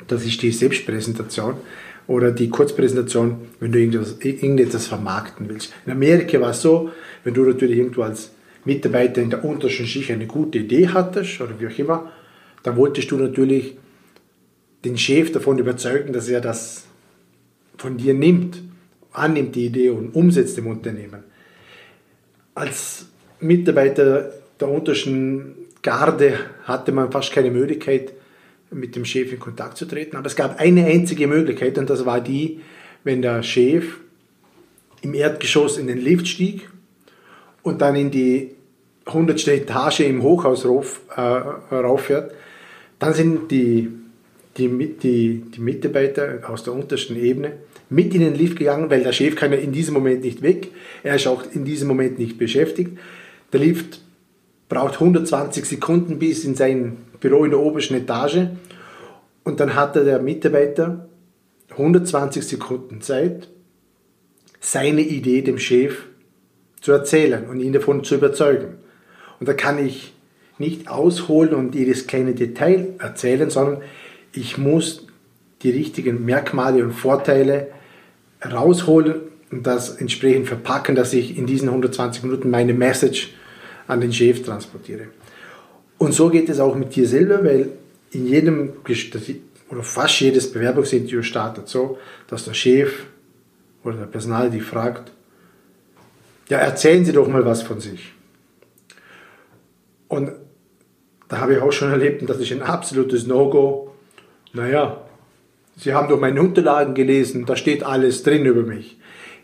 Das 0.07 0.25
ist 0.25 0.41
die 0.41 0.51
Selbstpräsentation 0.51 1.55
oder 2.07 2.31
die 2.31 2.49
Kurzpräsentation, 2.49 3.37
wenn 3.59 3.71
du 3.71 3.79
irgendetwas, 3.79 4.17
irgendetwas 4.21 4.87
vermarkten 4.87 5.49
willst. 5.49 5.73
In 5.85 5.91
Amerika 5.91 6.39
war 6.39 6.51
es 6.51 6.61
so, 6.61 6.89
wenn 7.23 7.33
du 7.33 7.43
natürlich 7.43 7.77
irgendwo 7.77 8.03
als 8.03 8.31
Mitarbeiter 8.65 9.21
in 9.21 9.29
der 9.29 9.43
untersten 9.43 9.85
Schicht 9.85 10.11
eine 10.11 10.27
gute 10.27 10.59
Idee 10.59 10.87
hattest 10.89 11.39
oder 11.41 11.59
wie 11.59 11.67
auch 11.67 11.79
immer, 11.79 12.11
dann 12.63 12.77
wolltest 12.77 13.11
du 13.11 13.17
natürlich 13.17 13.75
den 14.83 14.97
Chef 14.97 15.31
davon 15.31 15.57
überzeugen, 15.57 16.13
dass 16.13 16.29
er 16.29 16.41
das 16.41 16.85
von 17.77 17.97
dir 17.97 18.13
nimmt, 18.13 18.61
annimmt 19.11 19.55
die 19.55 19.65
Idee 19.65 19.89
und 19.89 20.15
umsetzt 20.15 20.57
im 20.57 20.67
Unternehmen. 20.67 21.23
Als 22.55 23.07
Mitarbeiter 23.39 24.33
der 24.59 24.69
untersten 24.69 25.55
Garde 25.81 26.39
hatte 26.63 26.91
man 26.91 27.11
fast 27.11 27.31
keine 27.31 27.51
Möglichkeit, 27.51 28.13
mit 28.71 28.95
dem 28.95 29.05
Chef 29.05 29.31
in 29.31 29.39
Kontakt 29.39 29.77
zu 29.77 29.85
treten. 29.85 30.15
Aber 30.15 30.27
es 30.27 30.35
gab 30.35 30.59
eine 30.59 30.85
einzige 30.85 31.27
Möglichkeit 31.27 31.77
und 31.77 31.89
das 31.89 32.05
war 32.05 32.21
die, 32.21 32.61
wenn 33.03 33.21
der 33.21 33.43
Chef 33.43 33.97
im 35.01 35.13
Erdgeschoss 35.13 35.77
in 35.77 35.87
den 35.87 35.99
Lift 35.99 36.27
stieg 36.27 36.69
und 37.63 37.81
dann 37.81 37.95
in 37.95 38.11
die 38.11 38.51
100. 39.05 39.47
Etage 39.47 40.01
im 40.01 40.21
Hochhaus 40.21 40.65
rauf, 40.65 41.01
äh, 41.15 41.21
rauffährt, 41.21 42.33
dann 42.99 43.13
sind 43.13 43.51
die 43.51 43.89
die, 44.57 44.95
die, 44.95 45.43
die 45.55 45.61
Mitarbeiter 45.61 46.39
aus 46.47 46.63
der 46.63 46.73
untersten 46.73 47.15
Ebene 47.15 47.53
mit 47.89 48.13
in 48.13 48.21
den 48.21 48.35
Lift 48.35 48.57
gegangen, 48.57 48.89
weil 48.89 49.03
der 49.03 49.13
Chef 49.13 49.35
kann 49.35 49.51
ja 49.51 49.57
in 49.57 49.71
diesem 49.71 49.93
Moment 49.93 50.23
nicht 50.23 50.41
weg. 50.41 50.69
Er 51.03 51.15
ist 51.15 51.27
auch 51.27 51.43
in 51.53 51.63
diesem 51.63 51.87
Moment 51.87 52.19
nicht 52.19 52.37
beschäftigt. 52.37 52.97
Der 53.53 53.59
Lift 53.59 54.01
braucht 54.69 54.95
120 54.95 55.65
Sekunden 55.65 56.19
bis 56.19 56.43
in 56.43 56.55
sein 56.55 56.97
Büro 57.19 57.45
in 57.45 57.51
der 57.51 57.59
obersten 57.59 57.95
Etage. 57.95 58.47
Und 59.43 59.59
dann 59.59 59.75
hatte 59.75 60.03
der 60.03 60.19
Mitarbeiter 60.19 61.07
120 61.71 62.45
Sekunden 62.45 63.01
Zeit, 63.01 63.49
seine 64.59 65.01
Idee 65.01 65.41
dem 65.41 65.59
Chef 65.59 66.05
zu 66.81 66.91
erzählen 66.91 67.47
und 67.47 67.59
ihn 67.59 67.73
davon 67.73 68.03
zu 68.03 68.15
überzeugen. 68.15 68.75
Und 69.39 69.47
da 69.47 69.53
kann 69.53 69.83
ich 69.83 70.13
nicht 70.57 70.89
ausholen 70.89 71.53
und 71.53 71.75
jedes 71.75 72.07
kleine 72.07 72.33
Detail 72.33 72.95
erzählen, 72.99 73.49
sondern 73.49 73.81
ich 74.33 74.57
muss 74.57 75.05
die 75.61 75.69
richtigen 75.71 76.25
Merkmale 76.25 76.83
und 76.83 76.93
Vorteile 76.93 77.67
rausholen 78.43 79.15
und 79.51 79.65
das 79.65 79.95
entsprechend 79.95 80.47
verpacken, 80.47 80.95
dass 80.95 81.13
ich 81.13 81.37
in 81.37 81.45
diesen 81.45 81.69
120 81.69 82.23
Minuten 82.23 82.49
meine 82.49 82.73
Message 82.73 83.33
an 83.87 84.01
den 84.01 84.13
Chef 84.13 84.43
transportiere. 84.43 85.07
Und 85.97 86.13
so 86.13 86.29
geht 86.29 86.49
es 86.49 86.59
auch 86.59 86.75
mit 86.75 86.95
dir 86.95 87.07
selber, 87.07 87.43
weil 87.43 87.69
in 88.11 88.27
jedem 88.27 88.73
oder 89.69 89.83
fast 89.83 90.19
jedes 90.19 90.51
Bewerbungsinterview 90.51 91.23
startet 91.23 91.67
so, 91.67 91.97
dass 92.27 92.45
der 92.45 92.53
Chef 92.53 93.05
oder 93.83 93.97
der 93.97 94.05
Personal 94.05 94.49
die 94.49 94.61
fragt, 94.61 95.11
ja, 96.49 96.59
erzählen 96.59 97.03
Sie 97.03 97.11
doch 97.11 97.27
mal 97.27 97.45
was 97.45 97.61
von 97.61 97.81
sich. 97.81 98.13
Und 100.07 100.31
da 101.27 101.39
habe 101.39 101.55
ich 101.55 101.59
auch 101.59 101.73
schon 101.73 101.91
erlebt, 101.91 102.21
und 102.21 102.29
das 102.29 102.39
ist 102.39 102.51
ein 102.53 102.61
absolutes 102.61 103.27
No-Go, 103.27 103.91
naja, 104.53 105.01
Sie 105.75 105.93
haben 105.93 106.07
doch 106.09 106.19
meine 106.19 106.41
Unterlagen 106.41 106.95
gelesen, 106.95 107.45
da 107.45 107.55
steht 107.55 107.83
alles 107.83 108.23
drin 108.23 108.45
über 108.45 108.63
mich. 108.63 108.97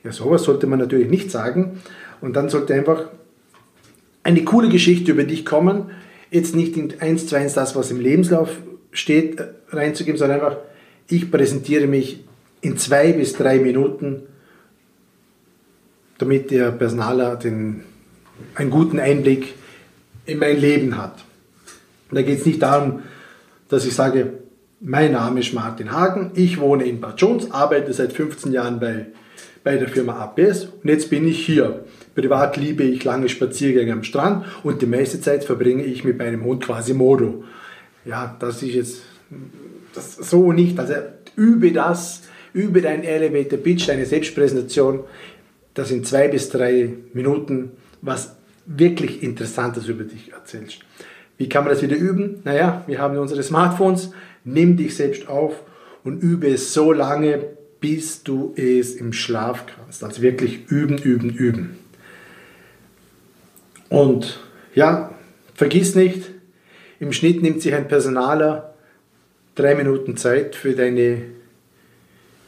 Ja, 0.04 0.12
sowas 0.12 0.44
sollte 0.44 0.66
man 0.66 0.80
natürlich 0.80 1.10
nicht 1.10 1.30
sagen. 1.30 1.82
Und 2.22 2.36
dann 2.36 2.50
sollte 2.50 2.74
einfach 2.74 3.06
eine 4.24 4.44
coole 4.44 4.70
Geschichte 4.70 5.12
über 5.12 5.24
dich 5.24 5.46
kommen. 5.46 5.92
Jetzt 6.32 6.56
nicht 6.56 6.78
in 6.78 7.00
eins 7.00 7.28
zu 7.28 7.36
eins 7.36 7.54
das, 7.54 7.76
was 7.76 7.92
im 7.92 8.00
Lebenslauf 8.00 8.50
steht, 8.92 9.40
äh, 9.40 9.48
reinzugeben, 9.70 10.18
sondern 10.18 10.40
einfach, 10.40 10.58
ich 11.08 11.30
präsentiere 11.30 11.88
mich 11.88 12.24
in 12.62 12.78
zwei 12.78 13.12
bis 13.12 13.34
drei 13.34 13.60
Minuten, 13.60 14.24
damit 16.18 16.52
der 16.52 16.72
Personaler 16.72 17.36
den, 17.36 17.84
einen 18.56 18.70
guten 18.70 19.00
Einblick 19.00 19.54
in 20.26 20.40
mein 20.40 20.60
Leben 20.60 20.98
hat. 20.98 21.24
Und 22.10 22.16
da 22.16 22.22
geht 22.22 22.40
es 22.40 22.46
nicht 22.46 22.62
darum, 22.62 23.02
dass 23.68 23.86
ich 23.86 23.94
sage, 23.94 24.34
Mein 24.86 25.14
Name 25.14 25.40
ist 25.40 25.54
Martin 25.54 25.94
Hagen, 25.94 26.32
ich 26.36 26.60
wohne 26.60 26.84
in 26.84 27.00
Bad 27.00 27.20
Jones, 27.22 27.52
arbeite 27.52 27.94
seit 27.94 28.12
15 28.12 28.52
Jahren 28.52 28.82
bei, 28.82 29.06
bei 29.64 29.78
der 29.78 29.88
Firma 29.88 30.20
APS 30.20 30.66
und 30.66 30.90
jetzt 30.90 31.10
bin 31.10 31.26
ich 31.26 31.46
hier. 31.46 31.86
Privat 32.16 32.58
liebe 32.58 32.84
ich 32.84 33.04
lange 33.04 33.30
Spaziergänge 33.30 33.94
am 33.94 34.04
Strand 34.04 34.46
und 34.64 34.82
die 34.82 34.86
meiste 34.86 35.20
Zeit 35.20 35.44
verbringe 35.44 35.84
ich 35.84 36.04
mit 36.04 36.18
meinem 36.18 36.44
Hund 36.44 36.64
quasi 36.64 36.94
Modo. 36.94 37.44
Ja, 38.06 38.36
das 38.40 38.62
ist 38.62 38.74
jetzt 38.74 39.02
das 39.94 40.16
so 40.16 40.52
nicht. 40.52 40.80
Also 40.80 40.94
übe 41.36 41.72
das, 41.72 42.24
übe 42.54 42.82
dein 42.82 43.04
Elevator 43.04 43.58
Pitch, 43.58 43.88
deine 43.88 44.06
Selbstpräsentation. 44.06 45.02
Das 45.74 45.90
sind 45.90 46.06
zwei 46.06 46.28
bis 46.28 46.50
drei 46.50 46.94
Minuten, 47.14 47.72
was 48.02 48.36
wirklich 48.66 49.24
Interessantes 49.24 49.88
über 49.88 50.04
dich 50.04 50.32
erzählst. 50.32 50.80
Wie 51.38 51.50
kann 51.50 51.64
man 51.64 51.74
das 51.74 51.82
wieder 51.82 51.96
üben? 51.96 52.42
Naja, 52.44 52.84
wir 52.88 53.00
haben 53.00 53.18
unsere 53.18 53.42
Smartphones, 53.42 54.12
nimm 54.44 54.78
dich 54.78 54.96
selbst 54.96 55.28
auf 55.28 55.64
und 56.04 56.22
übe 56.22 56.48
es 56.48 56.74
so 56.74 56.92
lange, 56.92 57.44
bis 57.80 58.24
du 58.24 58.54
es 58.56 58.96
im 58.96 59.14
Schlaf 59.14 59.66
kannst. 59.66 60.04
Also 60.04 60.22
wirklich 60.22 60.70
üben, 60.70 60.98
üben, 60.98 61.32
üben. 61.32 61.83
Und 63.94 64.40
ja, 64.74 65.14
vergiss 65.54 65.94
nicht, 65.94 66.32
im 67.00 67.14
Schnitt 67.14 67.42
nimmt 67.44 67.62
sich 67.62 67.74
ein 67.74 67.88
Personaler 67.88 68.74
drei 69.56 69.76
Minuten 69.76 70.18
Zeit 70.18 70.56
für 70.56 70.74
deine, 70.74 71.22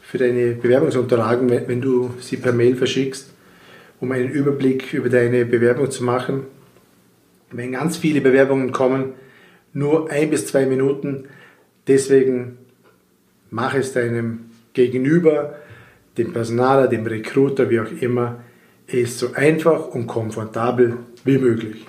für 0.02 0.18
deine 0.18 0.54
Bewerbungsunterlagen, 0.54 1.48
wenn 1.50 1.80
du 1.80 2.14
sie 2.20 2.36
per 2.36 2.52
Mail 2.52 2.74
verschickst, 2.74 3.30
um 4.00 4.10
einen 4.10 4.28
Überblick 4.28 4.92
über 4.92 5.08
deine 5.08 5.44
Bewerbung 5.44 5.90
zu 5.90 6.02
machen. 6.02 6.42
Wenn 7.52 7.72
ganz 7.72 7.96
viele 7.96 8.20
Bewerbungen 8.20 8.72
kommen, 8.72 9.12
nur 9.72 10.10
ein 10.10 10.30
bis 10.30 10.46
zwei 10.46 10.66
Minuten, 10.66 11.28
Deswegen 11.86 12.58
mach 13.50 13.74
es 13.74 13.92
deinem 13.92 14.50
Gegenüber, 14.72 15.54
dem 16.18 16.32
Personaler, 16.32 16.88
dem 16.88 17.06
Recruiter, 17.06 17.70
wie 17.70 17.80
auch 17.80 17.92
immer, 18.00 18.40
es 18.86 19.18
so 19.18 19.32
einfach 19.34 19.88
und 19.88 20.06
komfortabel 20.06 20.98
wie 21.24 21.38
möglich. 21.38 21.86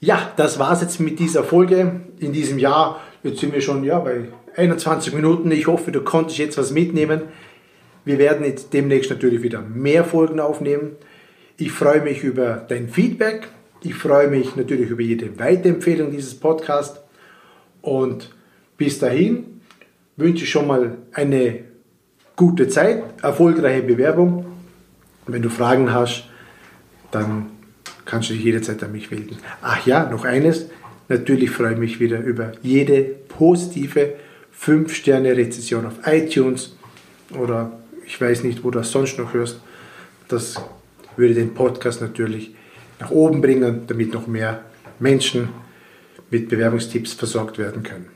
Ja, 0.00 0.32
das 0.36 0.58
war 0.58 0.72
es 0.72 0.82
jetzt 0.82 1.00
mit 1.00 1.18
dieser 1.18 1.44
Folge 1.44 2.00
in 2.18 2.32
diesem 2.32 2.58
Jahr. 2.58 3.00
Jetzt 3.22 3.40
sind 3.40 3.54
wir 3.54 3.60
schon 3.60 3.84
ja, 3.84 3.98
bei 3.98 4.26
21 4.56 5.14
Minuten. 5.14 5.50
Ich 5.50 5.66
hoffe, 5.66 5.92
du 5.92 6.02
konntest 6.02 6.38
jetzt 6.38 6.58
was 6.58 6.72
mitnehmen. 6.72 7.22
Wir 8.04 8.18
werden 8.18 8.44
jetzt 8.44 8.72
demnächst 8.74 9.10
natürlich 9.10 9.42
wieder 9.42 9.62
mehr 9.62 10.04
Folgen 10.04 10.40
aufnehmen. 10.40 10.92
Ich 11.56 11.72
freue 11.72 12.02
mich 12.02 12.22
über 12.22 12.64
dein 12.68 12.88
Feedback. 12.88 13.48
Ich 13.82 13.94
freue 13.94 14.28
mich 14.28 14.56
natürlich 14.56 14.90
über 14.90 15.02
jede 15.02 15.38
Weiterempfehlung 15.38 16.10
dieses 16.10 16.38
Podcasts. 16.38 17.00
Und 17.80 18.34
bis 18.76 18.98
dahin 18.98 19.60
wünsche 20.16 20.44
ich 20.44 20.50
schon 20.50 20.66
mal 20.66 20.98
eine 21.12 21.60
gute 22.36 22.68
Zeit, 22.68 23.04
erfolgreiche 23.22 23.82
Bewerbung. 23.82 24.43
Wenn 25.26 25.42
du 25.42 25.48
Fragen 25.48 25.92
hast, 25.92 26.24
dann 27.10 27.46
kannst 28.04 28.30
du 28.30 28.34
dich 28.34 28.44
jederzeit 28.44 28.82
an 28.82 28.92
mich 28.92 29.10
melden. 29.10 29.38
Ach 29.62 29.86
ja, 29.86 30.08
noch 30.10 30.24
eines. 30.24 30.66
Natürlich 31.08 31.50
freue 31.50 31.72
ich 31.72 31.78
mich 31.78 32.00
wieder 32.00 32.20
über 32.20 32.52
jede 32.62 33.02
positive 33.02 34.14
5-Sterne-Rezession 34.58 35.86
auf 35.86 35.94
iTunes 36.06 36.76
oder 37.30 37.72
ich 38.06 38.20
weiß 38.20 38.44
nicht, 38.44 38.64
wo 38.64 38.70
du 38.70 38.78
das 38.78 38.90
sonst 38.90 39.18
noch 39.18 39.34
hörst. 39.34 39.60
Das 40.28 40.56
würde 41.16 41.34
den 41.34 41.54
Podcast 41.54 42.00
natürlich 42.00 42.54
nach 43.00 43.10
oben 43.10 43.40
bringen, 43.40 43.82
damit 43.86 44.12
noch 44.14 44.26
mehr 44.26 44.64
Menschen 44.98 45.48
mit 46.30 46.48
Bewerbungstipps 46.48 47.12
versorgt 47.12 47.58
werden 47.58 47.82
können. 47.82 48.06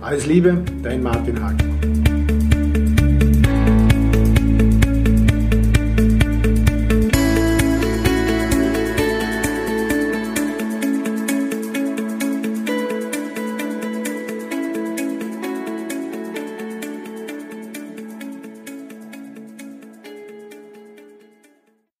Alles 0.00 0.26
Liebe, 0.26 0.62
dein 0.82 1.02
Martin 1.02 1.42
Hagen. 1.42 2.01